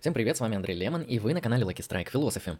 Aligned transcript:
Всем 0.00 0.12
привет, 0.14 0.36
с 0.36 0.40
вами 0.40 0.56
Андрей 0.56 0.76
Лемон, 0.76 1.02
и 1.02 1.18
вы 1.18 1.34
на 1.34 1.40
канале 1.40 1.64
Lucky 1.64 1.80
Strike 1.80 2.12
Philosophy. 2.12 2.56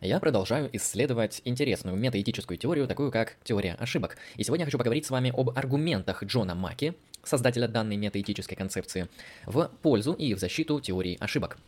Я 0.00 0.20
продолжаю 0.20 0.68
исследовать 0.74 1.40
интересную 1.44 1.96
метаэтическую 1.96 2.56
теорию, 2.56 2.86
такую 2.86 3.10
как 3.10 3.36
теория 3.42 3.74
ошибок. 3.80 4.16
И 4.36 4.44
сегодня 4.44 4.62
я 4.62 4.66
хочу 4.66 4.78
поговорить 4.78 5.06
с 5.06 5.10
вами 5.10 5.32
об 5.36 5.50
аргументах 5.58 6.22
Джона 6.22 6.54
Маки, 6.54 6.94
создателя 7.24 7.66
данной 7.66 7.96
метаэтической 7.96 8.56
концепции, 8.56 9.08
в 9.46 9.70
пользу 9.82 10.12
и 10.12 10.34
в 10.34 10.38
защиту 10.38 10.80
теории 10.80 11.16
ошибок. 11.18 11.58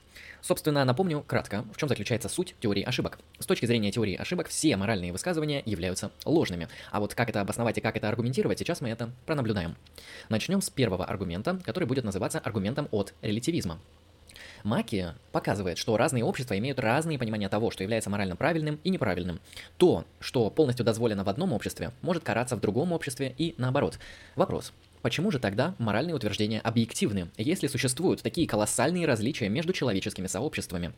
Собственно, 0.43 0.85
напомню 0.85 1.23
кратко, 1.27 1.65
в 1.75 1.77
чем 1.77 1.89
заключается 1.89 2.29
суть 2.29 2.55
теории 2.61 2.83
ошибок. 2.83 3.19
С 3.39 3.47
точки 3.47 3.67
зрения 3.67 3.91
теории 3.91 4.15
ошибок, 4.15 4.49
все 4.49 4.77
моральные 4.77 5.13
высказывания 5.13 5.63
являются 5.67 6.13
ложными. 6.25 6.69
А 6.93 7.01
вот 7.01 7.15
как 7.15 7.29
это 7.29 7.41
обосновать 7.41 7.79
и 7.79 7.81
как 7.81 7.97
это 7.97 8.09
аргументировать, 8.09 8.59
сейчас 8.59 8.81
мы 8.81 8.91
это 8.91 9.11
пронаблюдаем. 9.27 9.77
Начнем 10.29 10.61
с 10.61 10.71
первого 10.71 11.05
аргумента, 11.05 11.61
который 11.65 11.85
будет 11.85 12.05
называться 12.05 12.39
аргументом 12.39 12.89
от 12.91 13.15
релятивизма. 13.23 13.81
Маки 14.63 15.15
показывает, 15.33 15.79
что 15.79 15.97
разные 15.97 16.25
общества 16.25 16.59
имеют 16.59 16.79
разные 16.79 17.19
понимания 17.19 17.49
того, 17.49 17.71
что 17.71 17.83
является 17.83 18.11
морально 18.11 18.37
правильным 18.37 18.79
и 18.85 18.91
неправильным. 18.91 19.41
То, 19.77 20.05
что 20.21 20.51
полностью 20.51 20.85
дозволено 20.85 21.25
в 21.25 21.29
одном 21.29 21.53
обществе, 21.53 21.93
может 22.03 22.25
караться 22.25 22.57
в 22.57 22.61
другом 22.61 22.93
обществе 22.93 23.35
и 23.39 23.55
наоборот. 23.59 23.99
Вопрос. 24.37 24.73
Почему 25.03 25.31
же 25.31 25.39
тогда 25.39 25.75
моральные 25.79 26.15
утверждения 26.15 26.61
объективны, 26.61 27.31
если 27.39 27.69
существуют 27.69 28.23
такие 28.23 28.47
колоссальные 28.47 29.07
различия 29.07 29.49
между 29.49 29.73
человеческими 29.73 30.27
сообществами? 30.27 30.93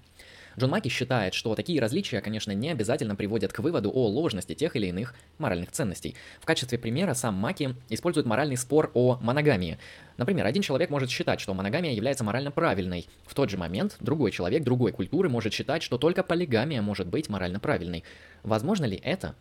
Джон 0.59 0.70
Маки 0.70 0.88
считает, 0.88 1.34
что 1.34 1.55
такие 1.55 1.80
различия, 1.80 2.20
конечно, 2.20 2.52
не 2.52 2.70
обязательно 2.70 3.16
приводят 3.16 3.52
к 3.52 3.59
выводу 3.60 3.91
о 3.91 4.06
ложности 4.09 4.55
тех 4.55 4.77
или 4.77 4.87
иных 4.87 5.15
моральных 5.38 5.73
ценностей. 5.73 6.15
В 6.41 6.47
качестве 6.47 6.79
примера 6.79 7.15
сам 7.15 7.34
Маки 7.34 7.74
использует 7.88 8.27
моральный 8.27 8.57
спор 8.57 8.91
о 8.95 9.19
моногамии. 9.20 9.79
Например, 10.16 10.46
один 10.46 10.62
человек 10.62 10.91
может 10.91 11.10
считать, 11.10 11.41
что 11.41 11.55
моногамия 11.55 11.93
является 11.93 12.24
морально 12.24 12.51
правильной. 12.51 13.09
В 13.27 13.34
тот 13.34 13.51
же 13.51 13.57
момент 13.57 13.96
другой 14.01 14.30
человек 14.30 14.62
другой 14.62 14.93
культуры 14.93 15.29
может 15.29 15.52
считать, 15.52 15.82
что 15.82 15.99
только 15.99 16.23
полигамия 16.23 16.82
может 16.82 17.07
быть 17.07 17.29
морально 17.29 17.60
правильной. 17.60 18.05
Возможно 18.43 18.84
ли 18.84 19.01
это? 19.02 19.34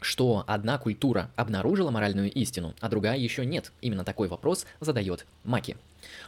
что 0.00 0.44
одна 0.46 0.78
культура 0.78 1.30
обнаружила 1.36 1.90
моральную 1.90 2.32
истину, 2.32 2.74
а 2.80 2.88
другая 2.88 3.18
еще 3.18 3.44
нет. 3.44 3.72
Именно 3.80 4.04
такой 4.04 4.28
вопрос 4.28 4.66
задает 4.80 5.26
Маки. 5.44 5.76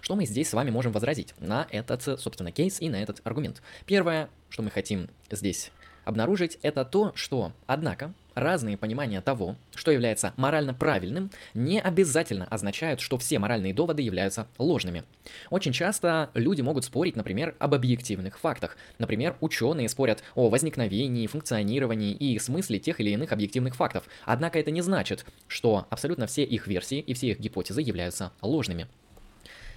Что 0.01 0.17
мы 0.17 0.27
здесь 0.27 0.51
с 0.51 0.55
вами 0.55 0.71
можем 0.71 0.93
возразить 0.93 1.35
на 1.39 1.67
этот, 1.71 2.21
собственно, 2.21 2.53
кейс 2.53 2.81
и 2.81 2.89
на 2.89 3.03
этот 3.03 3.21
аргумент? 3.25 3.63
Первое, 3.87 4.29
что 4.49 4.63
мы 4.63 4.71
хотим 4.71 5.09
здесь 5.31 5.71
обнаружить, 6.05 6.59
это 6.63 6.85
то, 6.85 7.13
что, 7.15 7.53
однако, 7.67 8.13
разные 8.35 8.77
понимания 8.77 9.21
того, 9.21 9.57
что 9.75 9.91
является 9.91 10.33
морально 10.37 10.75
правильным, 10.75 11.31
не 11.55 11.81
обязательно 11.81 12.47
означают, 12.47 13.01
что 13.01 13.19
все 13.19 13.39
моральные 13.39 13.75
доводы 13.75 14.03
являются 14.03 14.47
ложными. 14.59 15.05
Очень 15.51 15.73
часто 15.73 16.31
люди 16.35 16.63
могут 16.63 16.85
спорить, 16.85 17.17
например, 17.17 17.55
об 17.59 17.75
объективных 17.75 18.39
фактах. 18.39 18.77
Например, 18.99 19.37
ученые 19.41 19.89
спорят 19.89 20.23
о 20.35 20.49
возникновении, 20.49 21.27
функционировании 21.27 22.13
и 22.15 22.39
смысле 22.39 22.79
тех 22.79 23.01
или 23.01 23.11
иных 23.11 23.33
объективных 23.33 23.77
фактов. 23.77 24.05
Однако 24.25 24.59
это 24.59 24.71
не 24.71 24.81
значит, 24.81 25.27
что 25.47 25.87
абсолютно 25.91 26.27
все 26.27 26.43
их 26.43 26.67
версии 26.67 27.01
и 27.01 27.15
все 27.15 27.29
их 27.29 27.41
гипотезы 27.41 27.83
являются 27.83 28.33
ложными. 28.41 28.89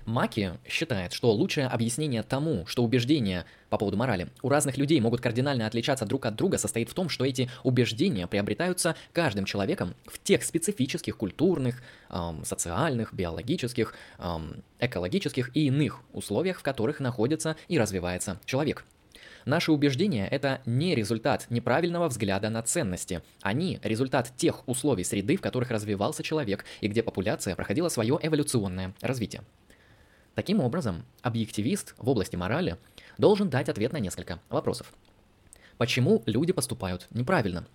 Маки 0.05 0.53
считает, 0.67 1.13
что 1.13 1.31
лучшее 1.31 1.67
объяснение 1.67 2.21
тому, 2.21 2.65
что 2.67 2.83
убеждения 2.83 3.45
по 3.69 3.77
поводу 3.79 3.97
морали 3.97 4.29
у 4.43 4.49
разных 4.49 4.77
людей 4.77 5.01
могут 5.01 5.19
кардинально 5.19 5.65
отличаться 5.65 6.05
друг 6.05 6.27
от 6.27 6.35
друга, 6.35 6.59
состоит 6.59 6.89
в 6.89 6.93
том, 6.93 7.09
что 7.09 7.25
эти 7.25 7.49
убеждения 7.63 8.27
приобретаются 8.27 8.95
каждым 9.13 9.45
человеком 9.45 9.95
в 10.05 10.21
тех 10.21 10.43
специфических 10.43 11.17
культурных, 11.17 11.81
эм, 12.09 12.45
социальных, 12.45 13.13
биологических, 13.15 13.95
эм, 14.19 14.63
экологических 14.79 15.49
и 15.55 15.67
иных 15.67 16.01
условиях, 16.13 16.59
в 16.59 16.63
которых 16.63 16.99
находится 16.99 17.55
и 17.67 17.79
развивается 17.79 18.39
человек. 18.45 18.85
Наши 19.45 19.71
убеждения– 19.71 20.27
это 20.31 20.61
не 20.65 20.95
результат 20.95 21.47
неправильного 21.49 22.07
взгляда 22.09 22.49
на 22.49 22.61
ценности. 22.61 23.21
Они– 23.41 23.79
результат 23.83 24.33
тех 24.37 24.67
условий 24.67 25.03
среды, 25.03 25.37
в 25.37 25.41
которых 25.41 25.71
развивался 25.71 26.23
человек 26.23 26.65
и 26.81 26.87
где 26.87 27.03
популяция 27.03 27.55
проходила 27.55 27.89
свое 27.89 28.19
эволюционное 28.21 28.93
развитие. 29.01 29.43
Таким 30.35 30.59
образом, 30.59 31.05
объективист 31.21 31.95
в 31.97 32.09
области 32.09 32.35
морали 32.35 32.77
должен 33.17 33.49
дать 33.49 33.69
ответ 33.69 33.93
на 33.93 33.97
несколько 33.97 34.39
вопросов. 34.49 34.93
Почему 35.77 36.23
люди 36.25 36.53
поступают 36.53 37.07
неправильно? 37.11 37.65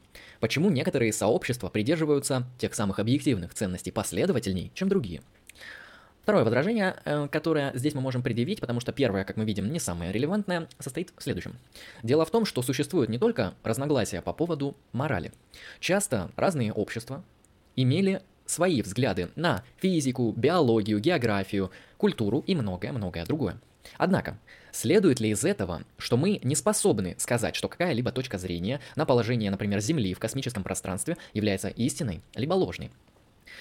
Почему 0.40 0.70
некоторые 0.70 1.12
сообщества 1.12 1.68
придерживаются 1.68 2.46
тех 2.58 2.74
самых 2.74 2.98
объективных 2.98 3.54
ценностей 3.54 3.90
последовательней, 3.90 4.70
чем 4.74 4.88
другие? 4.88 5.22
Второе 6.22 6.44
возражение, 6.44 6.96
э, 7.04 7.28
которое 7.28 7.72
здесь 7.74 7.94
мы 7.94 8.02
можем 8.02 8.22
предъявить, 8.22 8.60
потому 8.60 8.80
что 8.80 8.92
первое, 8.92 9.24
как 9.24 9.36
мы 9.36 9.44
видим, 9.44 9.72
не 9.72 9.80
самое 9.80 10.12
релевантное, 10.12 10.68
состоит 10.78 11.12
в 11.16 11.22
следующем. 11.22 11.56
Дело 12.02 12.26
в 12.26 12.30
том, 12.30 12.44
что 12.44 12.60
существует 12.62 13.08
не 13.08 13.18
только 13.18 13.54
разногласия 13.62 14.20
по 14.20 14.34
поводу 14.34 14.76
морали. 14.92 15.32
Часто 15.80 16.30
разные 16.36 16.72
общества 16.72 17.24
имели 17.74 18.22
свои 18.50 18.82
взгляды 18.82 19.30
на 19.36 19.62
физику, 19.78 20.32
биологию, 20.36 20.98
географию, 20.98 21.70
культуру 21.96 22.44
и 22.46 22.54
многое-многое 22.54 23.24
другое. 23.24 23.60
Однако, 23.96 24.38
следует 24.72 25.20
ли 25.20 25.30
из 25.30 25.44
этого, 25.44 25.82
что 25.98 26.16
мы 26.16 26.40
не 26.42 26.54
способны 26.54 27.14
сказать, 27.18 27.56
что 27.56 27.68
какая-либо 27.68 28.12
точка 28.12 28.38
зрения 28.38 28.80
на 28.96 29.06
положение, 29.06 29.50
например, 29.50 29.80
Земли 29.80 30.14
в 30.14 30.18
космическом 30.18 30.62
пространстве 30.62 31.16
является 31.32 31.68
истинной, 31.68 32.20
либо 32.34 32.54
ложной? 32.54 32.90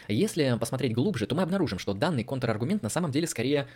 Если 0.08 0.58
посмотреть 0.60 0.94
глубже, 0.94 1.26
то 1.26 1.36
мы 1.36 1.44
обнаружим, 1.44 1.80
что 1.80 1.94
данный 1.94 2.24
контраргумент 2.24 2.84
на 2.84 2.90
самом 2.90 3.12
деле 3.12 3.28
скорее 3.28 3.68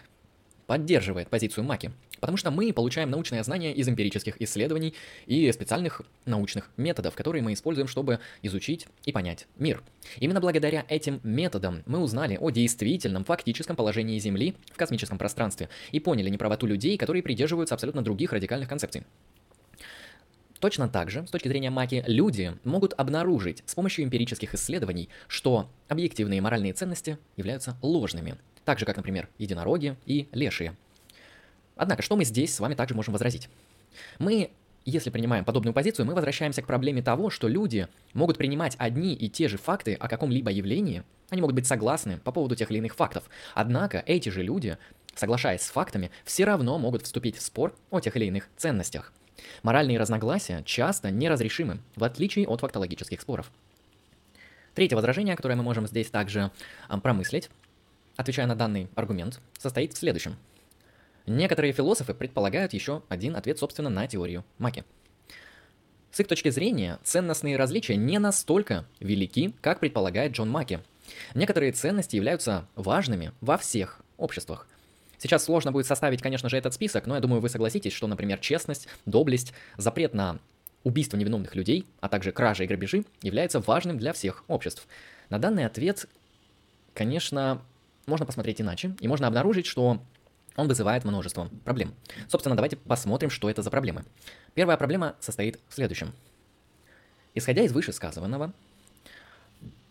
поддерживает 0.68 1.30
позицию 1.30 1.64
Маки, 1.64 1.92
потому 2.20 2.38
что 2.38 2.52
мы 2.52 2.72
получаем 2.74 3.10
научное 3.10 3.44
знание 3.44 3.74
из 3.74 3.88
эмпирических 3.88 4.42
исследований 4.42 4.94
и 5.26 5.52
специальных 5.52 6.02
научных 6.26 6.70
методов, 6.78 7.16
которые 7.16 7.42
мы 7.42 7.54
используем, 7.54 7.88
чтобы 7.88 8.20
изучить 8.42 8.88
и 9.06 9.12
понять 9.12 9.48
мир. 9.58 9.84
Именно 10.20 10.40
благодаря 10.40 10.86
этим 10.88 11.20
методам 11.24 11.84
мы 11.86 12.00
узнали 12.00 12.38
о 12.40 12.50
действительном 12.50 13.26
фактическом 13.26 13.76
положении 13.76 14.20
Земли 14.20 14.56
в 14.72 14.78
космическом 14.78 15.18
пространстве 15.18 15.70
и 15.92 16.00
поняли 16.00 16.30
неправоту 16.30 16.66
людей, 16.66 16.98
которые 16.98 17.24
придерживаются 17.24 17.76
абсолютно 17.76 18.02
других 18.02 18.32
радикальных 18.32 18.70
концепций. 18.70 19.04
Точно 20.60 20.88
так 20.88 21.12
же, 21.12 21.28
с 21.28 21.30
точки 21.30 21.50
зрения 21.50 21.72
Маки, 21.72 22.06
люди 22.08 22.54
могут 22.64 22.94
обнаружить 22.94 23.64
с 23.66 23.76
помощью 23.76 24.06
эмпирических 24.06 24.54
исследований, 24.54 25.10
что 25.28 25.70
объективные 25.90 26.40
моральные 26.40 26.72
ценности 26.72 27.18
являются 27.36 27.78
ложными– 27.82 28.38
так 28.66 28.80
же, 28.80 28.86
как, 28.86 28.98
например, 28.98 29.30
единороги 29.38 29.96
и 30.06 30.28
лешие. 30.32 30.76
Однако, 31.76 32.02
что 32.02 32.16
мы 32.16 32.26
здесь 32.26 32.54
с 32.54 32.60
вами 32.60 32.76
также 32.76 32.96
можем 32.96 33.14
возразить? 33.14 33.50
Мы, 34.20 34.52
если 34.86 35.10
принимаем 35.10 35.46
подобную 35.46 35.74
позицию, 35.74 36.06
мы 36.06 36.14
возвращаемся 36.14 36.62
к 36.62 36.68
проблеме 36.68 37.02
того, 37.02 37.30
что 37.30 37.48
люди 37.48 37.88
могут 38.14 38.38
принимать 38.38 38.76
одни 38.78 39.14
и 39.14 39.30
те 39.30 39.48
же 39.48 39.58
факты 39.58 39.96
о 39.96 40.08
каком-либо 40.08 40.52
явлении, 40.52 41.04
они 41.30 41.42
могут 41.42 41.56
быть 41.56 41.68
согласны 41.68 42.18
по 42.18 42.32
поводу 42.32 42.56
тех 42.56 42.70
или 42.70 42.78
иных 42.78 42.96
фактов. 42.96 43.24
Однако 43.56 44.04
эти 44.06 44.30
же 44.30 44.44
люди, 44.44 44.78
соглашаясь 45.16 45.62
с 45.62 45.72
фактами, 45.72 46.12
все 46.26 46.46
равно 46.46 46.78
могут 46.78 47.04
вступить 47.04 47.38
в 47.38 47.42
спор 47.42 47.76
о 47.90 48.00
тех 48.00 48.16
или 48.16 48.26
иных 48.26 48.50
ценностях. 48.56 49.12
Моральные 49.64 49.98
разногласия 49.98 50.62
часто 50.64 51.10
неразрешимы, 51.10 51.80
в 51.96 52.04
отличие 52.04 52.48
от 52.48 52.62
фактологических 52.62 53.20
споров. 53.20 53.52
Третье 54.76 54.96
возражение, 54.96 55.36
которое 55.36 55.56
мы 55.56 55.64
можем 55.64 55.88
здесь 55.88 56.10
также 56.10 56.52
промыслить, 57.02 57.50
отвечая 58.16 58.48
на 58.48 58.56
данный 58.56 58.90
аргумент, 58.96 59.40
состоит 59.58 59.94
в 59.94 59.98
следующем. 59.98 60.36
Некоторые 61.26 61.74
философы 61.74 62.14
предполагают 62.14 62.74
еще 62.74 63.04
один 63.10 63.36
ответ, 63.36 63.58
собственно, 63.58 63.90
на 63.90 64.08
теорию 64.08 64.44
Маки. 64.58 64.84
С 66.12 66.20
их 66.20 66.28
точки 66.28 66.50
зрения, 66.50 67.00
ценностные 67.04 67.58
различия 67.58 67.96
не 67.96 68.20
настолько 68.20 68.86
велики, 69.00 69.54
как 69.62 69.80
предполагает 69.80 70.34
Джон 70.34 70.50
Маки. 70.50 70.82
Некоторые 71.34 71.72
ценности 71.72 72.16
являются 72.16 72.68
важными 72.76 73.32
во 73.42 73.58
всех 73.58 74.02
обществах. 74.18 74.68
Сейчас 75.18 75.46
сложно 75.46 75.72
будет 75.72 75.86
составить, 75.86 76.22
конечно 76.22 76.50
же, 76.50 76.58
этот 76.58 76.74
список, 76.74 77.08
но 77.08 77.16
я 77.16 77.22
думаю, 77.22 77.42
вы 77.42 77.50
согласитесь, 77.50 77.94
что, 77.94 78.08
например, 78.08 78.40
честность, 78.40 78.88
доблесть, 79.06 79.54
запрет 79.78 80.14
на 80.14 80.40
убийство 80.84 81.16
невиновных 81.18 81.56
людей, 81.56 81.88
а 82.02 82.10
также 82.10 82.32
кражи 82.32 82.66
и 82.66 82.68
грабежи 82.68 83.06
является 83.22 83.62
важным 83.62 83.98
для 83.98 84.14
всех 84.14 84.44
обществ. 84.48 84.86
На 85.30 85.40
данный 85.40 85.66
ответ, 85.66 86.08
конечно, 86.94 87.62
можно 88.06 88.26
посмотреть 88.26 88.62
иначе, 88.62 88.96
и 89.00 89.08
можно 89.08 89.28
обнаружить, 89.28 89.66
что 89.66 90.02
он 90.56 90.68
вызывает 90.68 91.04
множество 91.04 91.50
проблем. 91.66 91.94
Собственно, 92.28 92.56
давайте 92.56 92.76
посмотрим, 92.76 93.30
что 93.30 93.50
это 93.50 93.62
за 93.62 93.72
проблемы. 93.72 94.06
Первая 94.54 94.78
проблема 94.78 95.16
состоит 95.20 95.60
в 95.68 95.74
следующем. 95.74 96.14
Исходя 97.34 97.64
из 97.64 97.72
вышесказанного, 97.72 98.54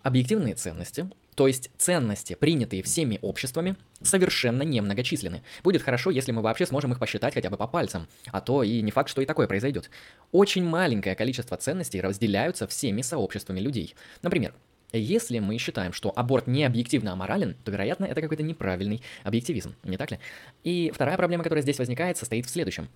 объективные 0.03 0.55
ценности, 0.55 1.11
то 1.35 1.47
есть 1.47 1.71
ценности, 1.79 2.35
принятые 2.35 2.83
всеми 2.83 3.19
обществами, 3.23 3.77
совершенно 4.03 4.63
немногочисленны. 4.63 5.43
Будет 5.65 5.83
хорошо, 5.83 6.11
если 6.11 6.31
мы 6.31 6.43
вообще 6.43 6.67
сможем 6.67 6.93
их 6.93 6.99
посчитать 6.99 7.35
хотя 7.35 7.49
бы 7.49 7.57
по 7.57 7.67
пальцам, 7.67 8.07
а 8.27 8.41
то 8.41 8.63
и 8.63 8.83
не 8.83 8.91
факт, 8.91 9.09
что 9.09 9.23
и 9.23 9.27
такое 9.27 9.49
произойдет. 9.49 9.89
Очень 10.31 10.65
маленькое 10.65 11.17
количество 11.17 11.57
ценностей 11.57 12.01
разделяются 12.01 12.67
всеми 12.67 13.01
сообществами 13.01 13.61
людей. 13.61 13.95
Например, 14.21 14.55
Если 14.93 15.39
мы 15.39 15.57
считаем, 15.59 15.93
что 15.93 16.13
аборт 16.15 16.47
не 16.47 16.65
объективно 16.65 17.13
аморален, 17.13 17.57
то, 17.65 17.73
вероятно, 17.73 18.05
это 18.05 18.21
какой-то 18.21 18.43
неправильный 18.43 19.03
объективизм, 19.25 19.75
не 19.85 19.97
так 19.97 20.11
ли? 20.11 20.19
И 20.65 20.93
вторая 20.95 21.17
проблема, 21.17 21.43
которая 21.43 21.63
здесь 21.63 21.79
возникает, 21.79 22.19
состоит 22.19 22.47
в 22.47 22.51
следующем. 22.51 22.89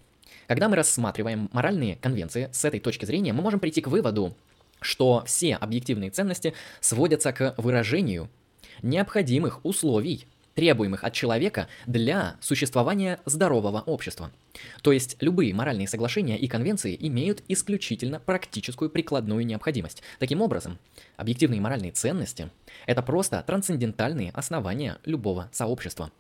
Когда 0.47 0.69
мы 0.69 0.77
рассматриваем 0.77 1.49
моральные 1.53 1.97
конвенции 1.97 2.51
с 2.53 2.65
этой 2.65 2.81
точки 2.81 3.05
зрения, 3.05 3.33
мы 3.33 3.43
можем 3.43 3.61
прийти 3.61 3.81
к 3.81 3.89
выводу, 3.89 4.37
что 4.81 5.25
все 5.27 5.57
объективные 5.57 6.11
ценности 6.11 6.53
сводятся 6.81 7.33
к 7.33 7.55
выражению 7.57 8.29
необходимых 8.83 9.65
условий 9.65 10.27
требуемых 10.57 11.05
от 11.05 11.13
человека 11.13 11.69
для 11.87 12.37
существования 12.41 13.21
здорового 13.27 13.83
общества. 13.83 14.33
То 14.83 14.91
есть 14.91 15.17
любые 15.21 15.55
моральные 15.55 15.87
соглашения 15.87 16.37
и 16.37 16.49
конвенции 16.49 16.97
имеют 16.99 17.45
исключительно 17.47 18.19
практическую 18.19 18.91
прикладную 18.91 19.47
необходимость. 19.47 20.03
Таким 20.19 20.41
образом, 20.41 20.79
объективные 21.17 21.61
моральные 21.61 21.93
ценности– 21.93 22.51
это 22.87 23.03
просто 23.03 23.45
трансцендентальные 23.47 24.33
основания 24.33 24.99
любого 25.05 25.49
сообщества. 25.53 26.11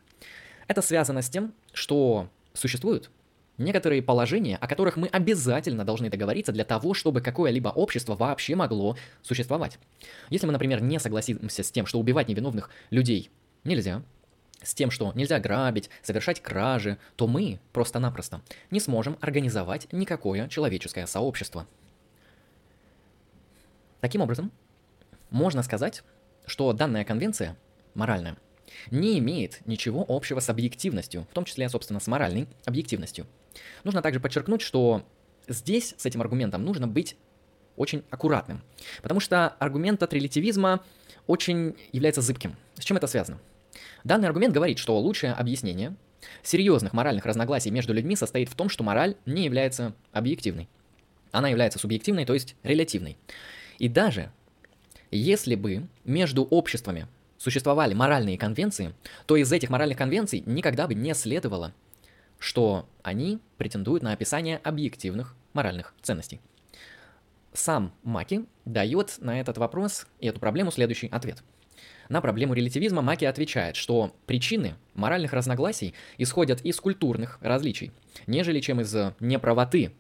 Это 0.68 0.82
связано 0.82 1.22
с 1.22 1.30
тем, 1.30 1.54
что 1.72 2.28
существуют 2.52 3.10
некоторые 3.56 4.02
положения, 4.02 4.56
о 4.56 4.68
которых 4.68 4.96
мы 4.96 5.08
обязательно 5.08 5.84
должны 5.84 6.10
договориться 6.10 6.52
для 6.52 6.64
того, 6.64 6.92
чтобы 6.92 7.22
какое-либо 7.22 7.68
общество 7.68 8.14
вообще 8.14 8.54
могло 8.54 8.96
существовать. 9.22 9.78
Если 10.28 10.46
мы, 10.46 10.52
например, 10.52 10.82
не 10.82 10.98
согласимся 10.98 11.62
с 11.62 11.70
тем, 11.70 11.86
что 11.86 11.98
убивать 11.98 12.28
невиновных 12.28 12.68
людей 12.90 13.30
нельзя, 13.64 14.02
с 14.66 14.74
тем, 14.74 14.90
что 14.90 15.12
нельзя 15.14 15.38
грабить, 15.38 15.90
совершать 16.02 16.42
кражи, 16.42 16.98
то 17.14 17.28
мы 17.28 17.60
просто-напросто 17.72 18.42
не 18.70 18.80
сможем 18.80 19.16
организовать 19.20 19.86
никакое 19.92 20.48
человеческое 20.48 21.06
сообщество. 21.06 21.66
Таким 24.00 24.20
образом, 24.20 24.50
можно 25.30 25.62
сказать, 25.62 26.02
что 26.46 26.72
данная 26.72 27.04
конвенция 27.04 27.56
моральная 27.94 28.36
не 28.90 29.18
имеет 29.20 29.64
ничего 29.66 30.04
общего 30.06 30.40
с 30.40 30.50
объективностью, 30.50 31.26
в 31.30 31.34
том 31.34 31.44
числе, 31.44 31.69
собственно, 31.69 32.00
с 32.00 32.06
моральной 32.08 32.48
объективностью. 32.64 33.26
Нужно 33.84 34.02
также 34.02 34.20
подчеркнуть, 34.20 34.62
что 34.62 35.06
здесь 35.46 35.94
с 35.96 36.04
этим 36.06 36.20
аргументом 36.20 36.64
нужно 36.64 36.88
быть 36.88 37.16
очень 37.76 38.02
аккуратным, 38.10 38.62
потому 39.02 39.20
что 39.20 39.48
аргумент 39.48 40.02
от 40.02 40.12
релятивизма 40.12 40.82
очень 41.26 41.76
является 41.92 42.20
зыбким. 42.20 42.56
С 42.74 42.84
чем 42.84 42.96
это 42.96 43.06
связано? 43.06 43.38
Данный 44.04 44.28
аргумент 44.28 44.54
говорит, 44.54 44.78
что 44.78 44.98
лучшее 44.98 45.32
объяснение 45.32 45.96
серьезных 46.42 46.92
моральных 46.92 47.24
разногласий 47.26 47.70
между 47.70 47.92
людьми 47.92 48.16
состоит 48.16 48.48
в 48.48 48.54
том, 48.54 48.68
что 48.68 48.84
мораль 48.84 49.16
не 49.26 49.44
является 49.44 49.94
объективной. 50.12 50.68
Она 51.32 51.48
является 51.48 51.78
субъективной, 51.78 52.24
то 52.24 52.34
есть 52.34 52.56
релятивной. 52.62 53.18
И 53.78 53.88
даже 53.88 54.32
если 55.10 55.54
бы 55.54 55.88
между 56.04 56.44
обществами 56.44 57.08
существовали 57.36 57.94
моральные 57.94 58.38
конвенции, 58.38 58.94
то 59.26 59.36
из 59.36 59.52
этих 59.52 59.70
моральных 59.70 59.98
конвенций 59.98 60.42
никогда 60.46 60.86
бы 60.86 60.94
не 60.94 61.14
следовало, 61.14 61.74
что 62.38 62.88
они 63.02 63.38
претендуют 63.58 64.02
на 64.02 64.12
описание 64.12 64.58
объективных 64.58 65.34
моральных 65.52 65.94
ценностей. 66.02 66.40
Сам 67.52 67.92
Маки 68.02 68.44
дает 68.64 69.16
на 69.18 69.40
этот 69.40 69.58
вопрос 69.58 70.06
и 70.20 70.26
эту 70.26 70.40
проблему 70.40 70.70
следующий 70.70 71.08
ответ– 71.08 71.42
на 72.08 72.20
проблему 72.20 72.55
релятивизма 72.55 73.03
Маки 73.03 73.25
отвечает, 73.25 73.76
что 73.76 74.14
причины 74.26 74.75
моральных 74.94 75.32
разногласий 75.32 75.94
исходят 76.19 76.61
из 76.62 76.81
культурных 76.81 77.38
различий, 77.41 77.93
нежели 78.26 78.61
чем 78.61 78.81
из 78.81 78.94
неправоты 79.20 79.93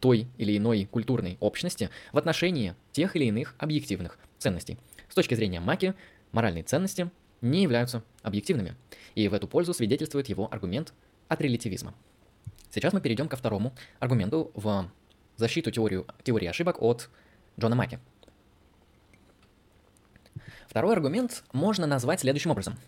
той 0.00 0.26
или 0.38 0.56
иной 0.56 0.88
культурной 0.90 1.36
общности 1.40 1.90
в 2.12 2.18
отношении 2.18 2.74
тех 2.92 3.16
или 3.16 3.26
иных 3.26 3.54
объективных 3.58 4.18
ценностей. 4.38 4.78
С 5.08 5.14
точки 5.14 5.34
зрения 5.34 5.60
Маки, 5.60 5.94
моральные 6.32 6.64
ценности 6.64 7.10
не 7.40 7.62
являются 7.62 8.02
объективными, 8.22 8.74
и 9.14 9.28
в 9.28 9.34
эту 9.34 9.46
пользу 9.48 9.74
свидетельствует 9.74 10.28
его 10.28 10.48
аргумент 10.50 10.94
от 11.28 11.40
релятивизма. 11.40 11.94
Сейчас 12.70 12.92
мы 12.92 13.00
перейдем 13.00 13.28
ко 13.28 13.36
второму 13.36 13.74
аргументу 13.98 14.50
в 14.54 14.90
защиту 15.36 15.70
теорию, 15.70 16.06
теории 16.22 16.46
ошибок 16.46 16.80
от 16.80 17.10
Джона 17.58 17.76
Маки. 17.76 17.98
Второй 20.70 20.94
аргумент 20.94 21.42
можно 21.52 21.84
назвать 21.88 22.20
следующим 22.20 22.52
образом. 22.52 22.78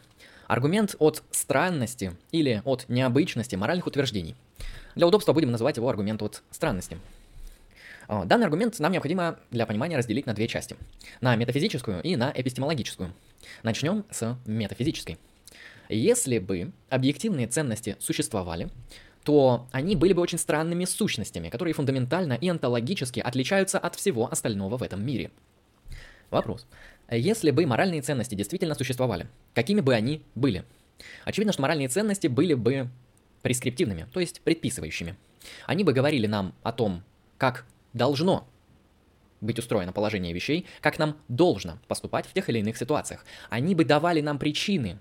Аргумент 0.47 0.95
от 1.01 1.25
странности 1.33 2.17
или 2.31 2.63
от 2.65 2.89
необычности 2.89 3.57
моральных 3.57 3.89
утверждений. 3.89 4.37
Для 4.95 5.09
удобства 5.09 5.33
будем 5.33 5.51
называть 5.51 5.79
его 5.79 5.89
аргумент 5.89 6.23
от 6.23 6.45
странности. 6.53 6.99
А, 8.07 8.25
данный 8.25 8.45
аргумент 8.45 8.79
нам 8.79 8.93
необходимо 8.93 9.41
для 9.51 9.67
понимания 9.67 9.97
разделить 9.97 10.27
на 10.27 10.33
две 10.33 10.47
части. 10.47 10.77
На 11.21 11.35
метафизическую 11.35 12.01
и 12.03 12.15
на 12.15 12.33
эпистемологическую. 12.33 13.13
Начнем 13.65 14.05
с 14.13 14.39
метафизической. 14.47 15.19
Если 15.89 16.39
бы 16.39 16.71
объективные 16.89 17.49
ценности 17.49 17.97
существовали, 17.99 18.71
то 19.25 19.67
они 19.73 19.97
были 19.97 20.13
бы 20.13 20.23
очень 20.23 20.39
странными 20.39 20.85
сущностями, 20.85 21.49
которые 21.49 21.75
фундаментально 21.75 22.35
и 22.35 22.49
онтологически 22.49 23.19
отличаются 23.19 23.81
от 23.81 23.97
всего 23.97 24.31
остального 24.31 24.77
в 24.77 24.85
этом 24.85 25.05
мире. 25.05 25.33
Вопрос. 26.33 26.67
Если 27.17 27.51
бы 27.51 27.67
моральные 27.67 28.01
ценности 28.01 28.35
действительно 28.35 28.75
существовали, 28.75 29.29
какими 29.55 29.81
бы 29.81 29.95
они 29.95 30.23
были? 30.35 30.65
Очевидно, 31.25 31.53
что 31.53 31.61
моральные 31.61 31.89
ценности 31.89 32.27
были 32.27 32.55
бы 32.55 32.89
прескриптивными, 33.43 34.07
то 34.13 34.21
есть 34.21 34.41
предписывающими. 34.41 35.17
Они 35.67 35.85
бы 35.85 35.93
говорили 35.93 36.27
нам 36.27 36.55
о 36.63 36.73
том, 36.73 37.03
как 37.37 37.67
должно 37.93 38.49
быть 39.43 39.59
устроено 39.59 39.93
положение 39.93 40.33
вещей, 40.33 40.67
как 40.81 40.99
нам 40.99 41.19
должно 41.29 41.79
поступать 41.87 42.27
в 42.27 42.33
тех 42.33 42.49
или 42.49 42.61
иных 42.61 42.79
ситуациях. 42.79 43.27
Они 43.51 43.75
бы 43.75 43.85
давали 43.85 44.21
нам 44.21 44.39
причины 44.39 44.99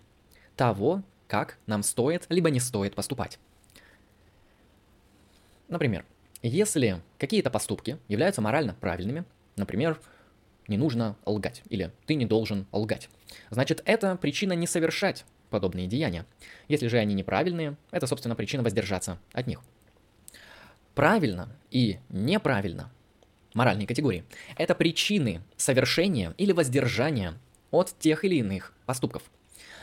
того, 0.58 1.04
как 1.28 1.60
нам 1.66 1.82
стоит 1.84 2.26
либо 2.28 2.50
не 2.50 2.60
стоит 2.60 2.94
поступать. 2.94 3.40
Например, 5.70 6.04
если 6.42 7.02
какие-то 7.18 7.50
поступки 7.50 8.00
являются 8.10 8.42
морально 8.42 8.74
правильными, 8.74 9.24
например, 9.56 10.02
не 10.68 10.78
нужно 10.78 11.16
лгать, 11.26 11.64
или 11.70 11.92
ты 12.06 12.16
не 12.16 12.26
должен 12.26 12.66
лгать. 12.72 13.10
Значит, 13.50 13.82
это 13.86 14.16
причина 14.16 14.54
не 14.54 14.68
совершать 14.68 15.26
подобные 15.50 15.88
деяния. 15.88 16.26
Если 16.68 16.88
же 16.88 16.98
они 16.98 17.14
неправильные, 17.14 17.78
это, 17.92 18.08
собственно, 18.08 18.36
причина 18.36 18.64
воздержаться 18.64 19.20
от 19.34 19.48
них. 19.48 19.62
Правильно 20.96 21.50
и 21.70 22.00
неправильно 22.10 22.92
моральные 23.54 23.88
категории– 23.88 24.24
это 24.58 24.76
причины 24.76 25.42
совершения 25.58 26.34
или 26.38 26.52
воздержания 26.52 27.36
от 27.70 27.94
тех 28.00 28.26
или 28.26 28.36
иных 28.36 28.74
поступков. 28.86 29.24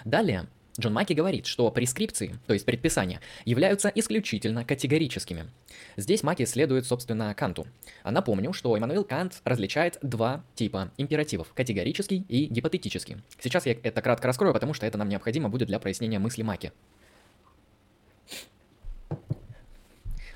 Далее, 0.04 0.46
Джон 0.80 0.92
Маки 0.92 1.12
говорит, 1.12 1.46
что 1.46 1.70
прескрипции, 1.72 2.38
то 2.46 2.52
есть 2.52 2.64
предписания, 2.64 3.20
являются 3.44 3.88
исключительно 3.88 4.64
категорическими. 4.64 5.50
Здесь 5.96 6.22
Маки 6.22 6.44
следует, 6.44 6.86
собственно, 6.86 7.34
Канту. 7.34 7.66
А 8.04 8.12
напомню, 8.12 8.52
что 8.52 8.76
Эммануил 8.76 9.02
Кант 9.02 9.40
различает 9.44 9.98
два 10.02 10.44
типа 10.54 10.92
императивов– 10.96 11.52
категорический 11.54 12.24
и 12.28 12.44
гипотетический. 12.46 13.16
Сейчас 13.40 13.66
я 13.66 13.72
это 13.82 14.00
кратко 14.02 14.28
раскрою, 14.28 14.54
потому 14.54 14.72
что 14.72 14.86
это 14.86 14.98
нам 14.98 15.08
необходимо 15.08 15.48
будет 15.48 15.66
для 15.66 15.80
прояснения 15.80 16.20
мысли 16.20 16.42
Маки. 16.42 16.72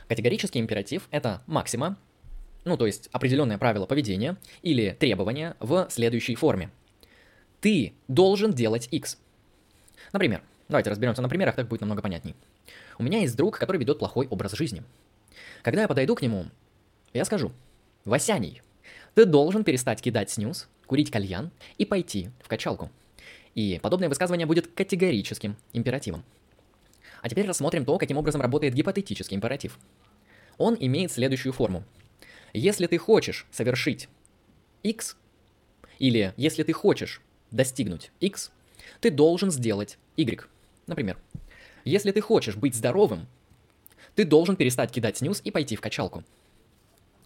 Категорический 0.08 0.60
императив– 0.60 1.06
это 1.12 1.42
максима, 1.46 1.96
ну 2.64 2.76
то 2.76 2.86
есть 2.86 3.08
определенное 3.12 3.58
правило 3.58 3.86
поведения 3.86 4.36
или 4.62 4.90
требование 4.98 5.54
в 5.60 5.86
следующей 5.88 6.34
форме. 6.34 6.70
Ты 7.60 7.92
должен 8.08 8.52
делать 8.52 8.88
X– 8.90 9.18
Например, 10.12 10.42
давайте 10.68 10.90
разберемся 10.90 11.22
на 11.22 11.28
примерах, 11.28 11.56
так 11.56 11.68
будет 11.68 11.80
намного 11.80 12.02
понятней. 12.02 12.34
У 12.98 13.02
меня 13.02 13.20
есть 13.20 13.36
друг, 13.36 13.58
который 13.58 13.78
ведет 13.78 13.98
плохой 13.98 14.26
образ 14.28 14.52
жизни. 14.52 14.82
Когда 15.62 15.82
я 15.82 15.88
подойду 15.88 16.14
к 16.14 16.22
нему, 16.22 16.46
я 17.12 17.24
скажу, 17.24 17.52
Васяний, 18.04 18.62
ты 19.14 19.24
должен 19.24 19.64
перестать 19.64 20.02
кидать 20.02 20.30
снюс, 20.30 20.68
курить 20.86 21.10
кальян 21.10 21.50
и 21.78 21.84
пойти 21.84 22.30
в 22.42 22.48
качалку. 22.48 22.90
И 23.54 23.78
подобное 23.82 24.08
высказывание 24.08 24.46
будет 24.46 24.66
категорическим 24.68 25.56
императивом. 25.72 26.24
А 27.20 27.28
теперь 27.28 27.46
рассмотрим 27.46 27.84
то, 27.84 27.96
каким 27.98 28.16
образом 28.16 28.40
работает 28.40 28.74
гипотетический 28.74 29.36
императив. 29.36 29.78
Он 30.58 30.76
имеет 30.78 31.12
следующую 31.12 31.52
форму. 31.52 31.84
Если 32.52 32.86
ты 32.86 32.98
хочешь 32.98 33.46
совершить 33.50 34.08
x, 34.82 35.16
или 35.98 36.34
если 36.36 36.62
ты 36.62 36.72
хочешь 36.72 37.22
достигнуть 37.50 38.10
x, 38.20 38.50
ты 39.02 39.10
должен 39.10 39.50
сделать 39.50 39.98
Y. 40.16 40.48
Например, 40.86 41.18
если 41.84 42.12
ты 42.12 42.20
хочешь 42.20 42.54
быть 42.54 42.76
здоровым, 42.76 43.26
ты 44.14 44.24
должен 44.24 44.54
перестать 44.54 44.92
кидать 44.92 45.18
снюс 45.18 45.40
и 45.42 45.50
пойти 45.50 45.74
в 45.74 45.80
качалку. 45.80 46.22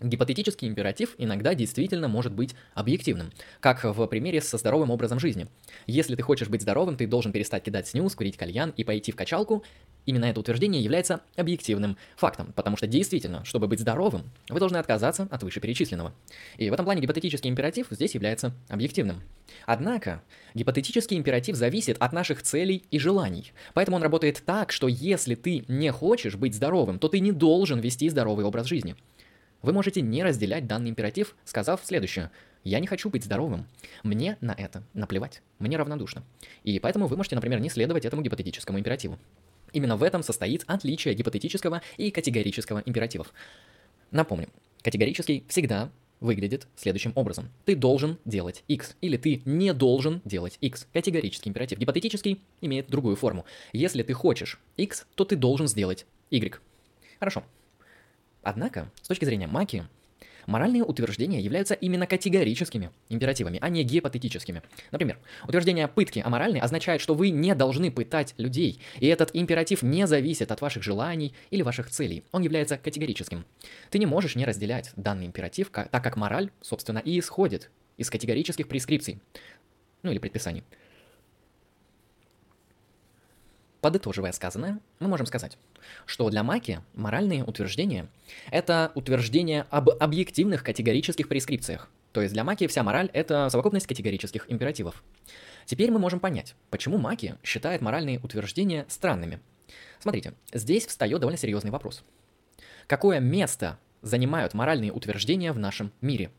Гипотетический 0.00 0.68
императив 0.68 1.14
иногда 1.16 1.54
действительно 1.54 2.06
может 2.06 2.32
быть 2.32 2.54
объективным, 2.74 3.32
как 3.60 3.82
в 3.82 4.06
примере 4.06 4.42
со 4.42 4.58
здоровым 4.58 4.90
образом 4.90 5.18
жизни. 5.18 5.46
Если 5.86 6.14
ты 6.14 6.22
хочешь 6.22 6.48
быть 6.48 6.62
здоровым, 6.62 6.96
ты 6.96 7.06
должен 7.06 7.32
перестать 7.32 7.64
кидать 7.64 7.88
снюс, 7.88 8.14
курить 8.14 8.36
кальян 8.36 8.74
и 8.76 8.84
пойти 8.84 9.10
в 9.10 9.16
качалку, 9.16 9.64
именно 10.04 10.26
это 10.26 10.40
утверждение 10.40 10.82
является 10.82 11.22
объективным 11.34 11.96
фактом, 12.16 12.52
потому 12.54 12.76
что 12.76 12.86
действительно, 12.86 13.42
чтобы 13.46 13.68
быть 13.68 13.80
здоровым, 13.80 14.30
вы 14.50 14.58
должны 14.58 14.76
отказаться 14.76 15.28
от 15.30 15.42
вышеперечисленного. 15.42 16.12
И 16.58 16.68
в 16.68 16.74
этом 16.74 16.84
плане 16.84 17.00
гипотетический 17.00 17.48
императив 17.48 17.86
здесь 17.90 18.14
является 18.14 18.52
объективным. 18.68 19.22
Однако, 19.64 20.22
гипотетический 20.54 21.16
императив 21.16 21.56
зависит 21.56 21.96
от 22.00 22.12
наших 22.12 22.42
целей 22.42 22.84
и 22.90 22.98
желаний. 22.98 23.52
Поэтому 23.72 23.96
он 23.96 24.02
работает 24.02 24.42
так, 24.44 24.72
что 24.72 24.88
если 24.88 25.34
ты 25.34 25.64
не 25.68 25.90
хочешь 25.90 26.36
быть 26.36 26.54
здоровым, 26.54 26.98
то 26.98 27.08
ты 27.08 27.20
не 27.20 27.32
должен 27.32 27.80
вести 27.80 28.10
здоровый 28.10 28.44
образ 28.44 28.66
жизни. 28.66 28.94
Вы 29.66 29.73
можете 29.73 30.00
не 30.00 30.23
разделять 30.23 30.68
данный 30.68 30.90
императив, 30.90 31.35
сказав 31.44 31.80
следующее. 31.82 32.30
Я 32.62 32.78
не 32.78 32.87
хочу 32.87 33.11
быть 33.11 33.25
здоровым. 33.25 33.66
Мне 34.04 34.37
на 34.40 34.52
это 34.52 34.85
наплевать. 34.94 35.42
Мне 35.58 35.76
равнодушно. 35.76 36.23
И 36.62 36.78
поэтому 36.78 37.08
вы 37.08 37.16
можете, 37.16 37.35
например, 37.35 37.58
не 37.58 37.68
следовать 37.68 38.04
этому 38.04 38.23
гипотетическому 38.23 38.78
императиву. 38.78 39.18
Именно 39.73 39.96
в 39.96 40.04
этом 40.04 40.23
состоит 40.23 40.62
отличие 40.68 41.14
гипотетического 41.14 41.82
и 41.96 42.12
категорического 42.12 42.80
императивов. 42.87 43.32
Напомню, 44.12 44.50
категорический 44.82 45.44
всегда 45.49 45.90
выглядит 46.20 46.68
следующим 46.76 47.11
образом. 47.16 47.49
Ты 47.64 47.75
должен 47.75 48.18
делать 48.25 48.62
X, 48.68 48.94
или 49.00 49.16
ты 49.16 49.42
не 49.46 49.73
должен 49.73 50.23
делать 50.25 50.58
X. 50.61 50.87
Категорический 50.92 51.49
императив. 51.49 51.80
Гипотетический 51.80 52.40
имеет 52.61 52.88
другую 52.88 53.16
форму. 53.16 53.44
Если 53.73 54.04
ты 54.04 54.12
хочешь 54.12 54.61
X, 54.76 55.08
то 55.16 55.25
ты 55.25 55.35
должен 55.35 55.66
сделать 55.66 56.06
Y. 56.30 56.61
Хорошо. 57.18 57.42
Однако, 58.46 58.88
с 59.02 59.08
точки 59.08 59.24
зрения 59.24 59.48
Маки, 59.48 59.84
Моральные 60.46 60.84
утверждения 60.84 61.40
являются 61.40 61.74
именно 61.74 62.06
категорическими 62.06 62.92
императивами, 63.08 63.58
а 63.60 63.68
не 63.68 63.82
гипотетическими. 63.82 64.62
Например, 64.92 65.18
утверждение 65.42 65.88
«пытки 65.88 66.22
аморальны» 66.24 66.58
означает, 66.58 67.00
что 67.00 67.14
вы 67.14 67.30
не 67.30 67.52
должны 67.56 67.90
пытать 67.90 68.32
людей, 68.38 68.80
и 69.00 69.08
этот 69.08 69.30
императив 69.32 69.82
не 69.82 70.06
зависит 70.06 70.52
от 70.52 70.60
ваших 70.60 70.84
желаний 70.84 71.34
или 71.50 71.62
ваших 71.62 71.90
целей. 71.90 72.22
Он 72.30 72.42
является 72.42 72.78
категорическим. 72.78 73.44
Ты 73.90 73.98
не 73.98 74.06
можешь 74.06 74.36
не 74.36 74.44
разделять 74.44 74.92
данный 74.94 75.26
императив, 75.26 75.68
так 75.70 75.90
как 75.90 76.16
мораль, 76.16 76.50
собственно, 76.60 76.98
и 77.00 77.18
исходит 77.18 77.72
из 77.96 78.08
категорических 78.08 78.68
прескрипций, 78.68 79.18
ну 80.04 80.12
или 80.12 80.18
предписаний. 80.18 80.62
Подытоживая 83.87 84.33
сказанное, 84.33 84.81
мы 84.99 85.07
можем 85.07 85.26
сказать, 85.26 85.59
что 86.07 86.28
для 86.28 86.43
Маки 86.43 86.81
моральные 86.95 87.45
утверждения— 87.45 88.09
это 88.50 88.90
утверждение 88.97 89.64
об 89.71 89.90
объективных 89.90 90.64
категорических 90.64 91.28
прескрипциях. 91.28 91.88
То 92.11 92.21
есть 92.21 92.35
для 92.35 92.43
Маки 92.43 92.66
вся 92.66 92.83
мораль— 92.83 93.09
это 93.12 93.49
совокупность 93.49 93.87
категорических 93.87 94.47
императивов. 94.49 95.05
Теперь 95.66 95.93
мы 95.93 96.00
можем 96.00 96.19
понять, 96.19 96.57
почему 96.69 96.99
Маки 96.99 97.37
считает 97.45 97.81
моральные 97.81 98.19
утверждения 98.19 98.87
странными. 98.88 99.38
Смотрите, 100.00 100.35
здесь 100.52 100.85
встает 100.85 101.21
довольно 101.21 101.38
серьезный 101.38 101.71
вопрос. 101.71 102.02
Какое 102.88 103.21
место 103.21 103.78
занимают 104.02 104.52
моральные 104.52 104.90
утверждения 104.90 105.52
в 105.52 105.61
нашем 105.61 105.93
мире? 106.00 106.33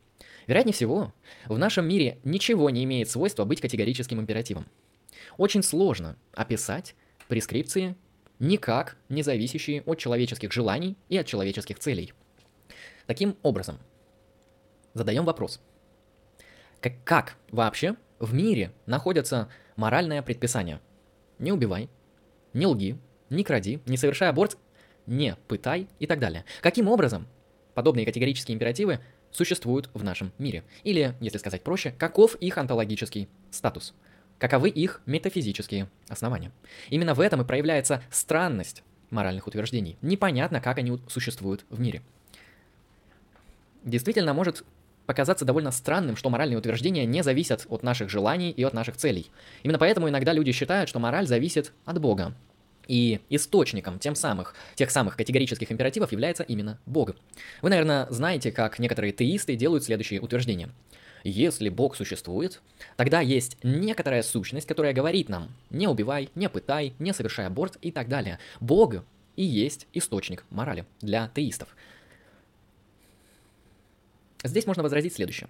Вероятнее 0.46 0.74
всего, 0.74 1.14
в 1.46 1.56
нашем 1.56 1.88
мире 1.88 2.18
ничего 2.24 2.68
не 2.68 2.84
имеет 2.84 3.08
свойства 3.08 3.46
быть 3.46 3.62
категорическим 3.62 4.20
императивом. 4.20 4.66
Очень 5.38 5.62
сложно 5.62 6.18
описать 6.34 6.94
прескрипции, 7.28 7.96
никак 8.38 8.96
не 9.08 9.22
зависящие 9.22 9.82
от 9.82 9.98
человеческих 9.98 10.52
желаний 10.52 10.96
и 11.08 11.16
от 11.16 11.26
человеческих 11.26 11.78
целей. 11.78 12.12
Таким 13.06 13.36
образом, 13.42 13.78
задаем 14.94 15.24
вопрос. 15.24 15.60
Как, 16.80 16.92
как 17.04 17.36
вообще 17.50 17.96
в 18.18 18.34
мире 18.34 18.72
находятся 18.86 19.48
моральное 19.76 20.22
предписание? 20.22 20.80
Не 21.38 21.52
убивай, 21.52 21.88
не 22.52 22.66
лги, 22.66 22.98
не 23.30 23.44
кради, 23.44 23.80
не 23.86 23.96
совершай 23.96 24.28
аборт, 24.28 24.58
не 25.06 25.36
пытай 25.46 25.88
и 25.98 26.06
так 26.06 26.18
далее. 26.18 26.44
Каким 26.60 26.88
образом 26.88 27.26
подобные 27.74 28.06
категорические 28.06 28.54
императивы 28.54 29.00
существуют 29.30 29.90
в 29.94 30.04
нашем 30.04 30.32
мире? 30.38 30.64
Или, 30.84 31.14
если 31.20 31.38
сказать 31.38 31.62
проще, 31.62 31.92
каков 31.92 32.34
их 32.36 32.58
онтологический 32.58 33.28
статус– 33.50 33.94
каковы 34.38 34.68
их 34.68 35.00
метафизические 35.06 35.88
основания. 36.08 36.52
Именно 36.90 37.14
в 37.14 37.20
этом 37.20 37.42
и 37.42 37.44
проявляется 37.44 38.02
странность 38.10 38.82
моральных 39.10 39.46
утверждений. 39.46 39.96
Непонятно, 40.02 40.60
как 40.60 40.78
они 40.78 40.98
существуют 41.08 41.64
в 41.70 41.80
мире. 41.80 42.02
Действительно, 43.84 44.34
может 44.34 44.64
показаться 45.06 45.46
довольно 45.46 45.70
странным, 45.70 46.16
что 46.16 46.28
моральные 46.28 46.58
утверждения 46.58 47.06
не 47.06 47.22
зависят 47.22 47.66
от 47.70 47.82
наших 47.82 48.10
желаний 48.10 48.50
и 48.50 48.62
от 48.62 48.74
наших 48.74 48.96
целей. 48.96 49.30
Именно 49.62 49.78
поэтому 49.78 50.08
иногда 50.08 50.32
люди 50.32 50.52
считают, 50.52 50.90
что 50.90 50.98
мораль 50.98 51.26
зависит 51.26 51.72
от 51.86 51.98
Бога. 51.98 52.34
И 52.88 53.20
источником 53.30 53.98
тем 53.98 54.14
самых, 54.14 54.54
тех 54.74 54.90
самых 54.90 55.16
категорических 55.16 55.70
императивов 55.72 56.12
является 56.12 56.42
именно 56.42 56.78
Бог. 56.84 57.12
Вы, 57.62 57.70
наверное, 57.70 58.06
знаете, 58.10 58.52
как 58.52 58.78
некоторые 58.78 59.12
теисты 59.12 59.56
делают 59.56 59.84
следующие 59.84 60.20
утверждения. 60.20 60.70
Если 61.24 61.68
Бог 61.68 61.96
существует, 61.96 62.60
тогда 62.96 63.20
есть 63.20 63.56
некоторая 63.62 64.22
сущность, 64.22 64.66
которая 64.66 64.92
говорит 64.92 65.28
нам 65.28 65.48
«не 65.70 65.88
убивай, 65.88 66.30
не 66.34 66.48
пытай, 66.48 66.94
не 66.98 67.12
совершай 67.12 67.46
аборт» 67.46 67.76
и 67.80 67.90
так 67.90 68.08
далее. 68.08 68.38
Бог 68.60 68.96
и 69.36 69.42
есть 69.44 69.86
источник 69.92 70.44
морали 70.50 70.84
для 71.00 71.30
теистов. 71.34 71.68
Здесь 74.44 74.66
можно 74.66 74.82
возразить 74.82 75.14
следующее. 75.14 75.48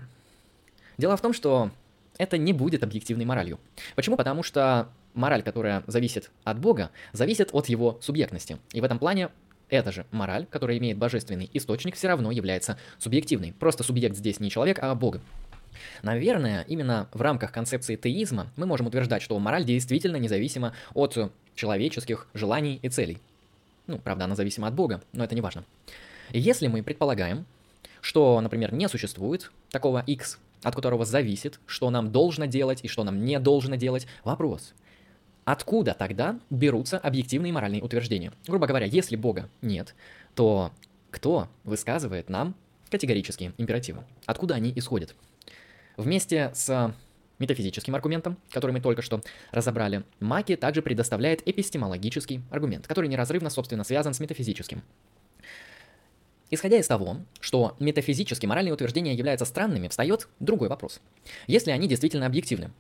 Дело 0.97 1.17
в 1.17 1.23
том, 1.23 1.33
что 1.33 1.71
это 2.19 2.37
не 2.37 2.53
будет 2.53 2.83
объективной 2.83 3.25
моралью. 3.25 3.61
Почему? 3.95 4.17
Потому 4.17 4.43
что 4.43 4.89
мораль, 5.15 5.43
которая 5.43 5.85
зависит 5.87 6.31
от 6.45 6.59
Бога, 6.59 6.91
зависит 7.13 7.51
от 7.53 7.69
его 7.69 7.99
субъектности. 8.01 8.59
И 8.73 8.81
в 8.81 8.85
этом 8.85 8.99
плане 8.99 9.31
эта 9.69 9.93
же 9.93 10.07
мораль, 10.11 10.47
которая 10.47 10.79
имеет 10.79 10.99
божественный 10.99 11.51
источник, 11.53 11.95
все 11.95 12.09
равно 12.09 12.31
является 12.31 12.79
субъективной. 12.99 13.53
Просто 13.53 13.85
субъект 13.85 14.17
здесь 14.17 14.41
не 14.41 14.51
человек, 14.51 14.79
а 14.81 14.95
Бог. 14.95 15.19
Наверное, 16.03 16.63
именно 16.69 17.09
в 17.13 17.21
рамках 17.23 17.53
концепции 17.53 17.97
теизма 17.97 18.51
мы 18.57 18.67
можем 18.67 18.87
утверждать, 18.87 19.23
что 19.23 19.39
мораль 19.39 19.65
действительно 19.65 20.17
независима 20.17 20.75
от 20.95 21.33
человеческих 21.55 22.29
желаний 22.35 22.79
и 22.83 22.89
целей. 22.89 23.19
Ну, 23.87 23.99
правда, 23.99 24.25
она 24.25 24.35
зависима 24.35 24.69
от 24.69 24.75
Бога, 24.75 25.03
но 25.13 25.25
это 25.25 25.35
не 25.35 25.41
важно. 25.41 25.65
Если 26.31 26.67
мы 26.67 26.83
предполагаем, 26.83 27.47
что, 28.01 28.41
например, 28.41 28.73
не 28.73 28.89
существует 28.89 29.51
такого 29.71 30.05
X, 30.07 30.39
от 30.63 30.75
которого 30.75 31.05
зависит, 31.05 31.61
что 31.67 31.91
нам 31.91 32.13
должно 32.13 32.47
делать 32.47 32.81
и 32.83 32.89
что 32.89 33.05
нам 33.05 33.25
не 33.25 33.39
должно 33.39 33.77
делать, 33.77 34.07
вопрос. 34.25 34.75
Откуда 35.45 35.95
тогда 35.95 36.39
берутся 36.51 36.99
объективные 36.99 37.53
моральные 37.53 37.83
утверждения? 37.83 38.33
Грубо 38.47 38.67
говоря, 38.67 38.87
если 38.87 39.17
Бога 39.17 39.49
нет, 39.63 39.95
то 40.35 40.73
кто 41.11 41.49
высказывает 41.65 42.29
нам 42.29 42.55
категорические 42.91 43.55
императивы? 43.57 44.05
Откуда 44.27 44.57
они 44.57 44.73
исходят? 44.77 45.15
Вместе 45.99 46.53
с 46.55 46.95
метафизическим 47.41 47.93
аргументом, 47.93 48.39
который 48.53 48.71
мы 48.71 48.81
только 48.81 49.03
что 49.03 49.21
разобрали, 49.51 50.05
Маки 50.21 50.55
также 50.55 50.81
предоставляет 50.81 51.47
эпистемологический 51.47 52.41
аргумент, 52.53 52.87
который 52.87 53.09
неразрывно, 53.09 53.51
собственно, 53.51 53.83
связан 53.83 54.15
с 54.15 54.21
метафизическим. 54.21 54.83
Исходя 56.51 56.79
из 56.79 56.87
того, 56.87 57.17
что 57.41 57.75
метафизически 57.81 58.47
моральные 58.47 58.75
утверждения 58.75 59.13
являются 59.13 59.45
странными, 59.45 59.89
встает 59.89 60.29
другой 60.39 60.69
вопрос. 60.69 61.01
Если 61.49 61.73
они 61.73 61.89
действительно 61.89 62.27
объективны, 62.27 62.71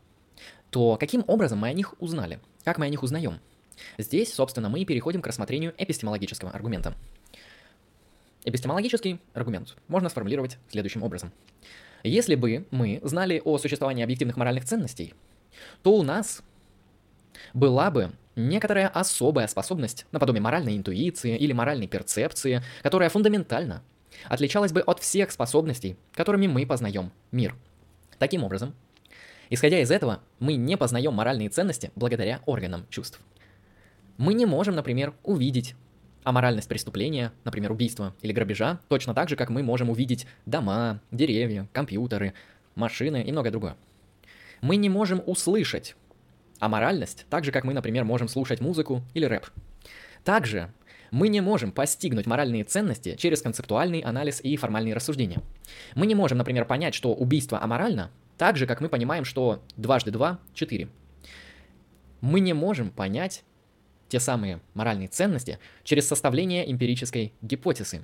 то 0.70 0.96
каким 0.96 1.24
образом 1.26 1.58
мы 1.58 1.68
о 1.68 1.72
них 1.72 2.00
узнали? 2.00 2.38
Как 2.62 2.78
мы 2.78 2.86
о 2.86 2.88
них 2.88 3.02
узнаем? 3.02 3.40
Здесь, 3.98 4.32
собственно, 4.32 4.68
мы 4.68 4.84
переходим 4.84 5.22
к 5.22 5.26
рассмотрению 5.26 5.74
эпистемологического 5.76 6.52
аргумента. 6.52 6.94
Эпистемологический 8.44 9.18
аргумент 9.34 9.76
можно 9.88 10.08
сформулировать 10.08 10.56
следующим 10.70 11.02
образом. 11.02 11.32
Если 12.02 12.34
бы 12.34 12.66
мы 12.70 13.00
знали 13.02 13.42
о 13.44 13.58
существовании 13.58 14.04
объективных 14.04 14.36
моральных 14.36 14.64
ценностей, 14.64 15.14
то 15.82 15.94
у 15.94 16.02
нас 16.02 16.42
была 17.54 17.90
бы 17.90 18.12
некоторая 18.36 18.88
особая 18.88 19.48
способность, 19.48 20.06
наподобие 20.12 20.40
моральной 20.40 20.76
интуиции 20.76 21.36
или 21.36 21.52
моральной 21.52 21.88
перцепции, 21.88 22.62
которая 22.82 23.10
фундаментально 23.10 23.82
отличалась 24.28 24.72
бы 24.72 24.80
от 24.80 25.00
всех 25.00 25.30
способностей, 25.30 25.96
которыми 26.14 26.46
мы 26.46 26.66
познаем 26.66 27.12
мир. 27.32 27.54
Таким 28.18 28.44
образом, 28.44 28.74
исходя 29.50 29.80
из 29.80 29.90
этого, 29.90 30.20
мы 30.38 30.54
не 30.54 30.76
познаем 30.76 31.14
моральные 31.14 31.50
ценности 31.50 31.90
благодаря 31.94 32.40
органам 32.46 32.86
чувств. 32.90 33.20
Мы 34.16 34.34
не 34.34 34.46
можем, 34.46 34.74
например, 34.74 35.14
увидеть 35.22 35.74
аморальность 36.28 36.68
преступления, 36.68 37.32
например, 37.44 37.72
убийства 37.72 38.14
или 38.20 38.32
грабежа, 38.32 38.80
точно 38.88 39.14
так 39.14 39.30
же, 39.30 39.36
как 39.36 39.48
мы 39.48 39.62
можем 39.62 39.88
увидеть 39.88 40.26
дома, 40.44 41.00
деревья, 41.10 41.66
компьютеры, 41.72 42.34
машины 42.74 43.22
и 43.22 43.32
многое 43.32 43.50
другое. 43.50 43.76
Мы 44.60 44.76
не 44.76 44.90
можем 44.90 45.22
услышать 45.24 45.96
аморальность, 46.58 47.24
так 47.30 47.44
же, 47.44 47.52
как 47.52 47.64
мы, 47.64 47.72
например, 47.72 48.04
можем 48.04 48.28
слушать 48.28 48.60
музыку 48.60 49.02
или 49.14 49.24
рэп. 49.24 49.46
Также 50.22 50.70
мы 51.10 51.28
не 51.28 51.40
можем 51.40 51.72
постигнуть 51.72 52.26
моральные 52.26 52.64
ценности 52.64 53.16
через 53.16 53.40
концептуальный 53.40 54.00
анализ 54.00 54.42
и 54.42 54.54
формальные 54.58 54.92
рассуждения. 54.92 55.40
Мы 55.94 56.06
не 56.06 56.14
можем, 56.14 56.36
например, 56.36 56.66
понять, 56.66 56.94
что 56.94 57.14
убийство 57.14 57.62
аморально, 57.62 58.10
так 58.36 58.58
же, 58.58 58.66
как 58.66 58.82
мы 58.82 58.90
понимаем, 58.90 59.24
что 59.24 59.62
дважды 59.78 60.10
два— 60.10 60.40
четыре. 60.52 60.90
Мы 62.20 62.40
не 62.40 62.52
можем 62.52 62.90
понять 62.90 63.44
те 64.08 64.20
самые 64.20 64.60
моральные 64.74 65.08
ценности 65.08 65.58
через 65.84 66.06
составление 66.08 66.70
эмпирической 66.70 67.32
гипотезы. 67.42 68.02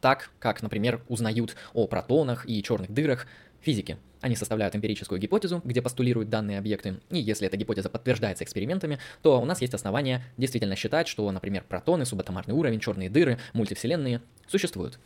Так, 0.00 0.30
как, 0.38 0.62
например, 0.62 1.02
узнают 1.08 1.56
о 1.74 1.86
протонах 1.86 2.48
и 2.48 2.62
черных 2.62 2.92
дырах 2.92 3.26
физики. 3.60 3.98
Они 4.20 4.36
составляют 4.36 4.76
эмпирическую 4.76 5.20
гипотезу, 5.20 5.60
где 5.64 5.82
постулируют 5.82 6.28
данные 6.28 6.58
объекты, 6.58 7.00
и 7.10 7.18
если 7.18 7.46
эта 7.46 7.56
гипотеза 7.56 7.88
подтверждается 7.88 8.44
экспериментами, 8.44 8.98
то 9.20 9.40
у 9.40 9.44
нас 9.44 9.60
есть 9.60 9.74
основания 9.74 10.22
действительно 10.36 10.76
считать, 10.76 11.08
что, 11.08 11.30
например, 11.30 11.64
протоны, 11.68 12.04
субатомарный 12.04 12.54
уровень, 12.54 12.78
черные 12.78 13.10
дыры, 13.10 13.38
мультивселенные 13.52 14.20
существуют. 14.46 15.00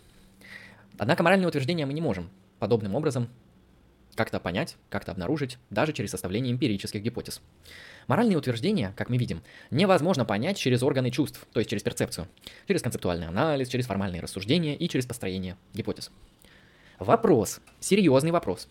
Однако 0.98 1.22
моральные 1.22 1.48
утверждения 1.48 1.86
мы 1.86 1.94
не 1.94 2.00
можем 2.02 2.30
подобным 2.58 2.94
образом 2.94 3.28
как-то 4.16 4.40
понять, 4.40 4.76
как-то 4.88 5.12
обнаружить, 5.12 5.58
даже 5.70 5.92
через 5.92 6.10
составление 6.10 6.52
эмпирических 6.52 7.00
гипотез. 7.00 7.40
Моральные 8.08 8.38
утверждения, 8.38 8.92
как 8.96 9.08
мы 9.08 9.16
видим, 9.18 9.42
невозможно 9.70 10.24
понять 10.24 10.56
через 10.56 10.82
органы 10.82 11.10
чувств, 11.10 11.46
то 11.52 11.60
есть 11.60 11.70
через 11.70 11.82
перцепцию, 11.82 12.26
через 12.66 12.82
концептуальный 12.82 13.28
анализ, 13.28 13.68
через 13.68 13.86
формальные 13.86 14.22
рассуждения 14.22 14.74
и 14.74 14.88
через 14.88 15.06
построение 15.06 15.56
гипотез. 15.74 16.10
Вопрос, 16.98 17.60
серьезный 17.78 18.30
вопрос. 18.30 18.68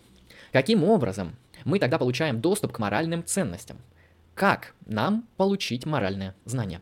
Каким 0.52 0.84
образом 0.84 1.36
мы 1.64 1.78
тогда 1.78 1.98
получаем 1.98 2.40
доступ 2.40 2.72
к 2.72 2.78
моральным 2.78 3.24
ценностям? 3.24 3.78
Как 4.34 4.74
нам 4.84 5.26
получить 5.36 5.86
моральное 5.86 6.34
знание? 6.44 6.80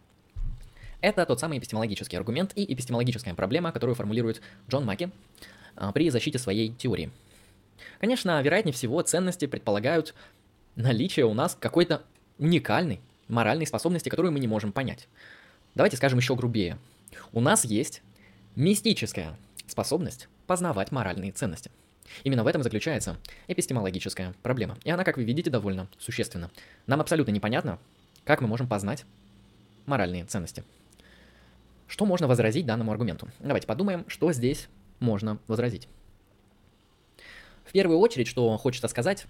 Это 1.00 1.26
тот 1.26 1.38
самый 1.38 1.58
эпистемологический 1.58 2.16
аргумент 2.16 2.52
и 2.56 2.72
эпистемологическая 2.72 3.34
проблема, 3.34 3.72
которую 3.72 3.94
формулирует 3.94 4.40
Джон 4.70 4.86
Маки 4.86 5.10
а, 5.76 5.92
при 5.92 6.08
защите 6.08 6.38
своей 6.38 6.70
теории. 6.70 7.10
Конечно, 8.00 8.40
вероятнее 8.42 8.72
всего, 8.72 9.00
ценности 9.02 9.46
предполагают 9.46 10.14
наличие 10.76 11.26
у 11.26 11.34
нас 11.34 11.56
какой-то 11.58 12.02
уникальной 12.38 13.00
моральной 13.28 13.66
способности, 13.66 14.08
которую 14.08 14.32
мы 14.32 14.40
не 14.40 14.48
можем 14.48 14.72
понять. 14.72 15.08
Давайте 15.74 15.96
скажем 15.96 16.18
еще 16.18 16.34
грубее. 16.36 16.78
У 17.32 17.40
нас 17.40 17.64
есть 17.64 18.02
мистическая 18.56 19.36
способность 19.66 20.28
познавать 20.46 20.92
моральные 20.92 21.32
ценности. 21.32 21.70
Именно 22.22 22.44
в 22.44 22.46
этом 22.46 22.62
заключается 22.62 23.16
эпистемологическая 23.48 24.34
проблема. 24.42 24.76
И 24.84 24.90
она, 24.90 25.04
как 25.04 25.16
вы 25.16 25.24
видите, 25.24 25.50
довольно 25.50 25.88
существенна. 25.98 26.50
Нам 26.86 27.00
абсолютно 27.00 27.32
непонятно, 27.32 27.78
как 28.24 28.40
мы 28.40 28.48
можем 28.48 28.68
познать 28.68 29.04
моральные 29.86 30.24
ценности. 30.26 30.64
Что 31.88 32.06
можно 32.06 32.26
возразить 32.26 32.66
данному 32.66 32.92
аргументу? 32.92 33.28
Давайте 33.40 33.66
подумаем, 33.66 34.04
что 34.08 34.32
здесь 34.32 34.68
можно 35.00 35.38
возразить. 35.46 35.88
В 37.64 37.72
первую 37.72 37.98
очередь, 37.98 38.28
что 38.28 38.56
хочется 38.56 38.88
сказать, 38.88 39.26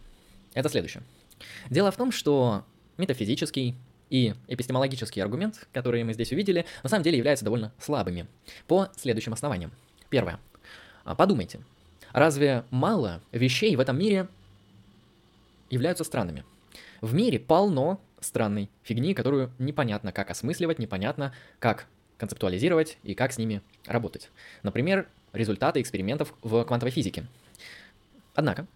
это 0.55 0.69
следующее. 0.69 1.03
Дело 1.71 1.91
в 1.91 1.97
том, 1.97 2.13
что 2.13 2.65
метафизический 2.97 3.75
и 4.11 4.35
эпистемологический 4.49 5.23
аргумент, 5.23 5.67
которые 5.73 6.05
мы 6.05 6.13
здесь 6.13 6.33
увидели, 6.33 6.67
на 6.83 6.89
самом 6.89 7.03
деле 7.03 7.19
являются 7.19 7.45
довольно 7.45 7.73
слабыми 7.79 8.27
по 8.67 8.89
следующим 8.97 9.33
основаниям. 9.33 9.73
Первое. 10.11 10.39
А, 11.05 11.15
подумайте, 11.15 11.61
разве 12.13 12.65
мало 12.71 13.21
вещей 13.33 13.75
в 13.77 13.81
этом 13.81 13.99
мире 13.99 14.29
являются 15.71 16.05
странными? 16.05 16.45
В 17.01 17.15
мире 17.15 17.39
полно 17.39 18.01
странной 18.21 18.71
фигни, 18.83 19.15
которую 19.15 19.51
непонятно 19.59 20.13
как 20.13 20.31
осмысливать, 20.31 20.79
непонятно 20.79 21.35
как 21.59 21.87
концептуализировать 22.17 22.99
и 23.03 23.15
как 23.15 23.33
с 23.33 23.39
ними 23.39 23.61
работать. 23.87 24.31
Например, 24.63 25.09
результаты 25.33 25.81
экспериментов 25.81 26.33
в 26.43 26.65
квантовой 26.65 26.93
физике. 26.93 27.27
Однако, 28.35 28.67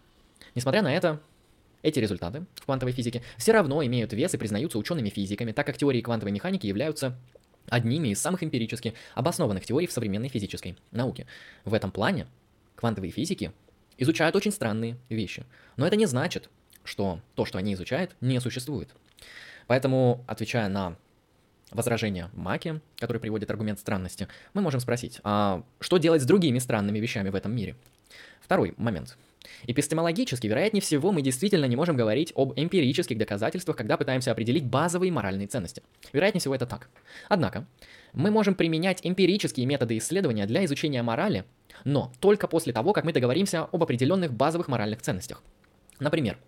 несмотря 0.55 0.83
на 0.83 0.95
это, 0.95 1.21
эти 1.83 1.99
результаты 1.99 2.45
в 2.57 2.65
квантовой 2.65 2.93
физике 2.93 3.23
все 3.37 3.53
равно 3.53 3.85
имеют 3.85 4.13
вес 4.13 4.35
и 4.35 4.37
признаются 4.37 4.79
учеными-физиками, 4.79 5.53
так 5.53 5.67
как 5.67 5.77
теории 5.77 6.01
квантовой 6.01 6.33
механики 6.33 6.67
являются 6.67 7.17
одними 7.69 8.09
из 8.09 8.21
самых 8.21 8.43
эмпирически 8.43 8.95
обоснованных 9.15 9.65
теорий 9.65 9.87
в 9.87 9.93
современной 9.93 10.29
физической 10.29 10.77
науке. 10.91 11.27
В 11.65 11.75
этом 11.75 11.91
плане 11.91 12.27
квантовые 12.77 13.13
физики 13.13 13.53
изучают 13.97 14.37
очень 14.37 14.53
странные 14.53 14.97
вещи. 15.09 15.45
Но 15.77 15.87
это 15.87 15.97
не 15.97 16.07
значит, 16.07 16.49
что 16.85 17.21
то, 17.35 17.45
что 17.45 17.59
они 17.59 17.75
изучают, 17.75 18.17
не 18.21 18.41
существует. 18.41 18.95
Поэтому, 19.67 20.25
отвечая 20.27 20.69
на 20.69 20.97
возражение 21.71 22.31
Маки, 22.33 22.81
который 22.97 23.19
приводит 23.19 23.51
аргумент 23.51 23.79
странности, 23.79 24.29
мы 24.55 24.63
можем 24.63 24.81
спросить, 24.81 25.21
а 25.23 25.63
что 25.81 25.99
делать 25.99 26.23
с 26.23 26.27
другими 26.27 26.59
странными 26.59 26.99
вещами 26.99 27.29
в 27.29 27.35
этом 27.35 27.55
мире? 27.55 27.77
Второй 28.41 28.73
момент– 28.79 29.19
Эпистемологически, 29.67 30.47
вероятнее 30.47 30.81
всего, 30.81 31.13
мы 31.13 31.23
действительно 31.23 31.65
не 31.67 31.77
можем 31.77 31.97
говорить 31.97 32.33
об 32.35 32.53
эмпирических 32.59 33.17
доказательствах, 33.17 33.77
когда 33.77 33.97
пытаемся 33.97 34.33
определить 34.33 34.65
базовые 34.65 35.13
моральные 35.13 35.49
ценности. 35.49 35.83
Вероятнее 36.13 36.41
всего, 36.41 36.55
это 36.55 36.67
так. 36.67 36.89
Однако, 37.29 37.67
мы 38.13 38.31
можем 38.31 38.55
применять 38.55 39.01
эмпирические 39.03 39.67
методы 39.67 39.99
исследования 39.99 40.47
для 40.47 40.65
изучения 40.65 41.03
морали, 41.03 41.45
но 41.85 42.13
только 42.21 42.49
после 42.49 42.73
того, 42.73 42.93
как 42.93 43.05
мы 43.05 43.13
договоримся 43.13 43.65
об 43.65 43.83
определенных 43.83 44.33
базовых 44.33 44.69
моральных 44.69 45.03
ценностях. 45.03 45.43
Например, 46.01 46.39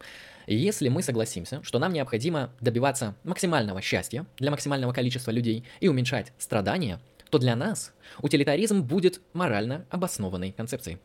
если 0.47 0.89
мы 0.89 1.03
согласимся, 1.03 1.63
что 1.63 1.79
нам 1.79 1.93
необходимо 1.93 2.53
добиваться 2.61 3.15
максимального 3.25 3.81
счастья 3.83 4.27
для 4.39 4.51
максимального 4.51 4.93
количества 4.93 5.31
людей 5.31 5.65
и 5.81 5.89
уменьшать 5.89 6.33
страдания, 6.39 7.01
то 7.31 7.39
для 7.39 7.55
нас 7.55 7.93
утилитаризм 8.21 8.83
будет 8.83 9.21
морально 9.33 9.87
обоснованной 9.91 10.53
концепцией. 10.53 10.99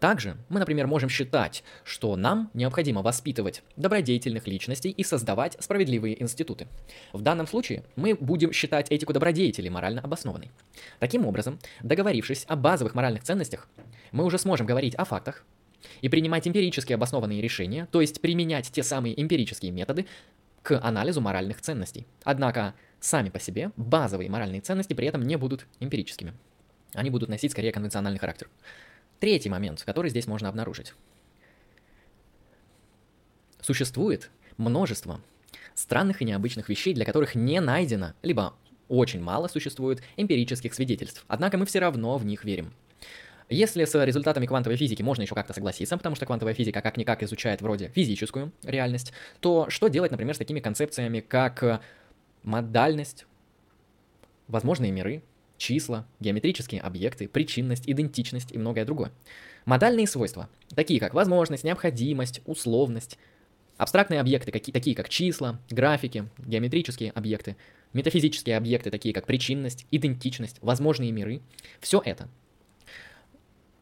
Также 0.00 0.36
мы, 0.48 0.60
например, 0.60 0.86
можем 0.86 1.08
считать, 1.08 1.64
что 1.82 2.16
нам 2.16 2.50
необходимо 2.52 3.02
воспитывать 3.02 3.62
добродетельных 3.76 4.46
личностей 4.46 4.90
и 4.90 5.02
создавать 5.02 5.56
справедливые 5.58 6.22
институты. 6.22 6.68
В 7.12 7.22
данном 7.22 7.46
случае 7.46 7.82
мы 7.96 8.14
будем 8.14 8.52
считать 8.52 8.90
этику 8.90 9.12
добродетелей 9.12 9.70
морально 9.70 10.02
обоснованной. 10.02 10.50
Таким 10.98 11.26
образом, 11.26 11.58
договорившись 11.82 12.44
о 12.46 12.56
базовых 12.56 12.94
моральных 12.94 13.22
ценностях, 13.22 13.68
мы 14.12 14.24
уже 14.24 14.38
сможем 14.38 14.66
говорить 14.66 14.94
о 14.94 15.04
фактах 15.04 15.44
и 16.02 16.08
принимать 16.08 16.46
эмпирически 16.46 16.92
обоснованные 16.92 17.40
решения, 17.40 17.88
то 17.90 18.00
есть 18.00 18.20
применять 18.20 18.70
те 18.70 18.82
самые 18.82 19.20
эмпирические 19.20 19.72
методы 19.72 20.06
к 20.62 20.78
анализу 20.80 21.20
моральных 21.20 21.60
ценностей. 21.60 22.06
Однако 22.24 22.74
сами 23.00 23.30
по 23.30 23.38
себе 23.38 23.70
базовые 23.76 24.28
моральные 24.28 24.60
ценности 24.60 24.94
при 24.94 25.06
этом 25.06 25.22
не 25.22 25.36
будут 25.36 25.66
эмпирическими. 25.80 26.34
Они 26.92 27.08
будут 27.10 27.28
носить 27.28 27.52
скорее 27.52 27.72
конвенциональный 27.72 28.18
характер. 28.18 28.48
Третий 29.20 29.48
момент, 29.48 29.82
который 29.84 30.10
здесь 30.10 30.26
можно 30.26 30.48
обнаружить. 30.48 30.94
Существует 33.60 34.30
множество 34.58 35.20
странных 35.74 36.22
и 36.22 36.24
необычных 36.24 36.68
вещей, 36.68 36.94
для 36.94 37.04
которых 37.04 37.34
не 37.34 37.60
найдено, 37.60 38.14
либо 38.22 38.54
очень 38.88 39.20
мало 39.20 39.48
существует 39.48 40.02
эмпирических 40.16 40.74
свидетельств. 40.74 41.24
Однако 41.28 41.58
мы 41.58 41.66
все 41.66 41.80
равно 41.80 42.16
в 42.18 42.24
них 42.24 42.44
верим. 42.44 42.72
Если 43.48 43.84
с 43.84 44.04
результатами 44.04 44.46
квантовой 44.46 44.76
физики 44.76 45.02
можно 45.02 45.22
еще 45.22 45.34
как-то 45.34 45.52
согласиться, 45.52 45.96
потому 45.96 46.16
что 46.16 46.26
квантовая 46.26 46.54
физика 46.54 46.80
как-никак 46.80 47.22
изучает 47.22 47.62
вроде 47.62 47.88
физическую 47.94 48.52
реальность, 48.64 49.12
то 49.40 49.70
что 49.70 49.86
делать, 49.86 50.10
например, 50.10 50.34
с 50.34 50.38
такими 50.38 50.58
концепциями, 50.58 51.20
как 51.20 51.80
модальность, 52.42 53.26
возможные 54.48 54.90
миры, 54.90 55.22
числа, 55.58 56.06
геометрические 56.20 56.80
объекты, 56.80 57.28
причинность, 57.28 57.84
идентичность 57.86 58.52
и 58.52 58.58
многое 58.58 58.84
другое. 58.84 59.12
Модальные 59.64 60.06
свойства, 60.06 60.48
такие 60.74 61.00
как 61.00 61.14
возможность, 61.14 61.64
необходимость, 61.64 62.40
условность, 62.46 63.18
абстрактные 63.76 64.20
объекты, 64.20 64.52
такие 64.52 64.96
как 64.96 65.08
числа, 65.08 65.60
графики, 65.70 66.28
геометрические 66.38 67.10
объекты, 67.10 67.56
метафизические 67.92 68.56
объекты, 68.56 68.90
такие 68.90 69.14
как 69.14 69.26
причинность, 69.26 69.86
идентичность, 69.90 70.58
возможные 70.60 71.12
миры, 71.12 71.40
все 71.80 72.00
это. 72.04 72.28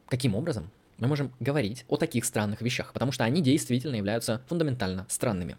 Каким 0.09 0.35
образом 0.35 0.71
мы 0.99 1.09
можем 1.09 1.33
говорить 1.41 1.85
о 1.89 1.97
таких 1.97 2.25
странных 2.25 2.63
вещах? 2.63 2.93
Потому 2.93 3.13
что 3.13 3.25
они 3.25 3.43
действительно 3.43 3.97
являются 3.97 4.43
фундаментально 4.49 5.07
странными. 5.09 5.57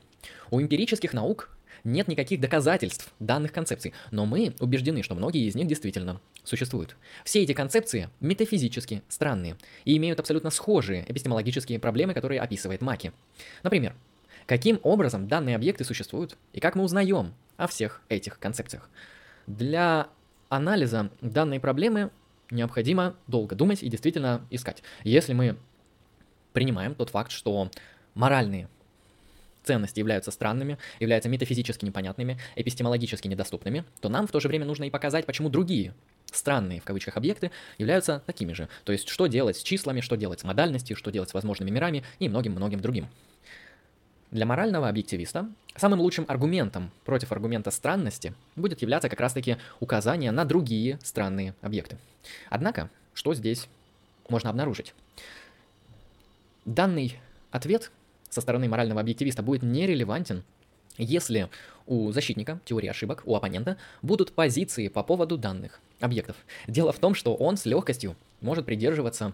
У 0.52 0.62
эмпирических 0.62 1.13
наук 1.13 1.50
нет 1.84 2.08
никаких 2.08 2.41
доказательств 2.41 3.13
данных 3.19 3.54
концепций, 3.54 3.93
но 4.12 4.26
мы 4.26 4.56
убеждены, 4.60 5.04
что 5.04 5.15
многие 5.15 5.48
из 5.48 5.56
них 5.56 5.67
действительно 5.67 6.19
существуют. 6.43 6.98
Все 7.24 7.43
эти 7.43 7.54
концепции 7.54 8.10
метафизически 8.19 9.04
странные 9.08 9.58
и 9.86 9.95
имеют 9.98 10.19
абсолютно 10.19 10.50
схожие 10.50 11.06
эпистемологические 11.08 11.80
проблемы, 11.80 12.13
которые 12.13 12.41
описывает 12.41 12.82
Маки. 12.82 13.13
Например, 13.63 13.95
каким 14.48 14.80
образом 14.84 15.28
данные 15.28 15.56
объекты 15.56 15.84
существуют 15.84 16.38
и 16.54 16.60
как 16.60 16.76
мы 16.76 16.84
узнаем 16.84 17.34
о 17.58 17.67
всех 17.67 18.02
этих 18.10 18.39
концепциях. 18.39 18.89
Для 19.48 20.08
анализа 20.50 21.10
данной 21.21 21.60
проблемы 21.60 22.10
необходимо 22.51 23.15
долго 23.27 23.55
думать 23.55 23.84
и 23.84 23.89
действительно 23.89 24.45
искать. 24.49 24.84
Если 25.03 25.34
мы 25.34 25.58
принимаем 26.53 26.95
тот 26.95 27.10
факт, 27.10 27.31
что 27.31 27.69
моральные 28.13 28.69
ценности 29.63 29.99
являются 29.99 30.31
странными, 30.31 30.77
являются 30.99 31.29
метафизически 31.29 31.86
непонятными, 31.86 32.39
эпистемологически 32.55 33.27
недоступными, 33.27 33.84
то 33.99 34.10
нам 34.10 34.27
в 34.27 34.31
то 34.31 34.39
же 34.39 34.47
время 34.47 34.65
нужно 34.65 34.86
и 34.86 34.89
показать, 34.89 35.25
почему 35.25 35.49
другие 35.49 35.93
странные, 36.31 36.79
в 36.79 36.84
кавычках, 36.84 37.17
объекты 37.17 37.51
являются 37.77 38.21
такими 38.25 38.53
же. 38.53 38.69
То 38.84 38.91
есть, 38.91 39.10
что 39.10 39.27
делать 39.27 39.58
с 39.58 39.63
числами, 39.63 40.01
что 40.01 40.15
делать 40.15 40.41
с 40.41 40.43
модальностью, 40.43 40.95
что 40.95 41.12
делать 41.12 41.29
с 41.29 41.34
возможными 41.34 41.71
мирами 41.71 42.03
и 42.19 42.29
многим-многим 42.29 42.79
другим. 42.79 43.08
Для 44.36 44.45
морального 44.45 44.89
объективиста 44.89 45.50
самым 45.78 46.02
лучшим 46.02 46.26
аргументом 46.28 46.91
против 47.06 47.32
аргумента 47.32 47.71
странности 47.71 48.34
будет 48.58 48.82
являться 48.82 49.08
как 49.08 49.21
раз-таки 49.21 49.56
указание 49.80 50.32
на 50.32 50.43
другие 50.43 51.00
странные 51.04 51.56
объекты. 51.62 51.98
Однако, 52.50 52.89
что 53.13 53.34
здесь 53.34 53.69
можно 54.28 54.50
обнаружить? 54.50 54.93
Данный 56.65 57.17
ответ 57.50 57.93
со 58.30 58.41
стороны 58.41 58.67
морального 58.67 59.00
объективиста 59.00 59.41
будет 59.41 59.63
нерелевантен, 59.63 60.43
если 60.98 61.48
у 61.86 62.12
защитника 62.12 62.60
теории 62.65 62.89
ошибок, 62.89 63.21
у 63.24 63.38
оппонента, 63.38 63.78
будут 64.02 64.34
позиции 64.34 64.89
по 64.89 65.02
поводу 65.02 65.38
данных 65.38 65.80
объектов. 66.02 66.36
Дело 66.67 66.91
в 66.91 67.00
том, 67.00 67.15
что 67.15 67.36
он 67.36 67.56
с 67.56 67.65
легкостью 67.65 68.17
может 68.41 68.65
придерживаться 68.65 69.32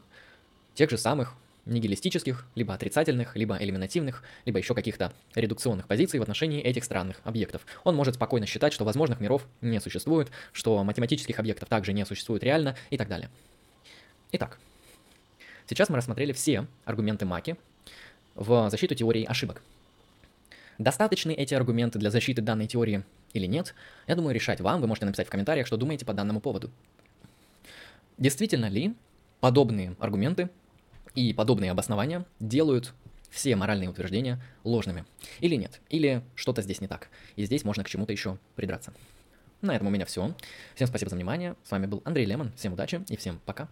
тех 0.75 0.91
же 0.91 0.99
самых 0.99 1.33
нигилистических, 1.65 2.45
либо 2.55 2.73
отрицательных, 2.73 3.35
либо 3.35 3.57
элиминативных, 3.57 4.23
либо 4.45 4.59
еще 4.59 4.73
каких-то 4.73 5.13
редукционных 5.35 5.87
позиций 5.87 6.19
в 6.19 6.23
отношении 6.23 6.61
этих 6.61 6.83
странных 6.83 7.21
объектов. 7.23 7.65
Он 7.83 7.95
может 7.95 8.15
спокойно 8.15 8.45
считать, 8.45 8.73
что 8.73 8.85
возможных 8.85 9.19
миров 9.19 9.45
не 9.61 9.79
существует, 9.79 10.31
что 10.51 10.83
математических 10.83 11.37
объектов 11.39 11.69
также 11.69 11.93
не 11.93 12.05
существует 12.05 12.43
реально 12.43 12.75
и 12.89 12.97
так 12.97 13.07
далее. 13.07 13.29
Итак, 14.31 14.59
сейчас 15.67 15.89
мы 15.89 15.97
рассмотрели 15.97 16.31
все 16.33 16.67
аргументы 16.85 17.25
Маки 17.25 17.57
в 18.35 18.69
защиту 18.69 18.95
теории 18.95 19.25
ошибок. 19.25 19.61
Достаточны 20.77 21.31
эти 21.31 21.53
аргументы 21.53 21.99
для 21.99 22.09
защиты 22.09 22.41
данной 22.41 22.65
теории 22.65 23.03
или 23.33 23.45
нет, 23.45 23.75
я 24.07 24.15
думаю, 24.15 24.33
решать 24.33 24.61
вам. 24.61 24.81
Вы 24.81 24.87
можете 24.87 25.05
написать 25.05 25.27
в 25.27 25.29
комментариях, 25.29 25.67
что 25.67 25.77
думаете 25.77 26.05
по 26.05 26.13
данному 26.13 26.41
поводу. 26.41 26.71
Действительно 28.17 28.67
ли 28.67 28.95
подобные 29.39 29.95
аргументы 29.99 30.49
и 31.15 31.33
подобные 31.33 31.71
обоснования 31.71 32.25
делают 32.39 32.93
все 33.29 33.55
моральные 33.55 33.89
утверждения 33.89 34.41
ложными. 34.63 35.05
Или 35.39 35.55
нет. 35.55 35.81
Или 35.89 36.21
что-то 36.35 36.61
здесь 36.61 36.81
не 36.81 36.87
так. 36.87 37.09
И 37.35 37.45
здесь 37.45 37.63
можно 37.63 37.83
к 37.83 37.89
чему-то 37.89 38.11
еще 38.11 38.37
придраться. 38.55 38.93
На 39.61 39.75
этом 39.75 39.87
у 39.87 39.89
меня 39.89 40.05
все. 40.05 40.35
Всем 40.75 40.87
спасибо 40.87 41.09
за 41.09 41.15
внимание. 41.15 41.55
С 41.63 41.71
вами 41.71 41.85
был 41.85 42.01
Андрей 42.05 42.25
Лемон. 42.25 42.51
Всем 42.55 42.73
удачи 42.73 43.01
и 43.07 43.15
всем 43.15 43.39
пока. 43.45 43.69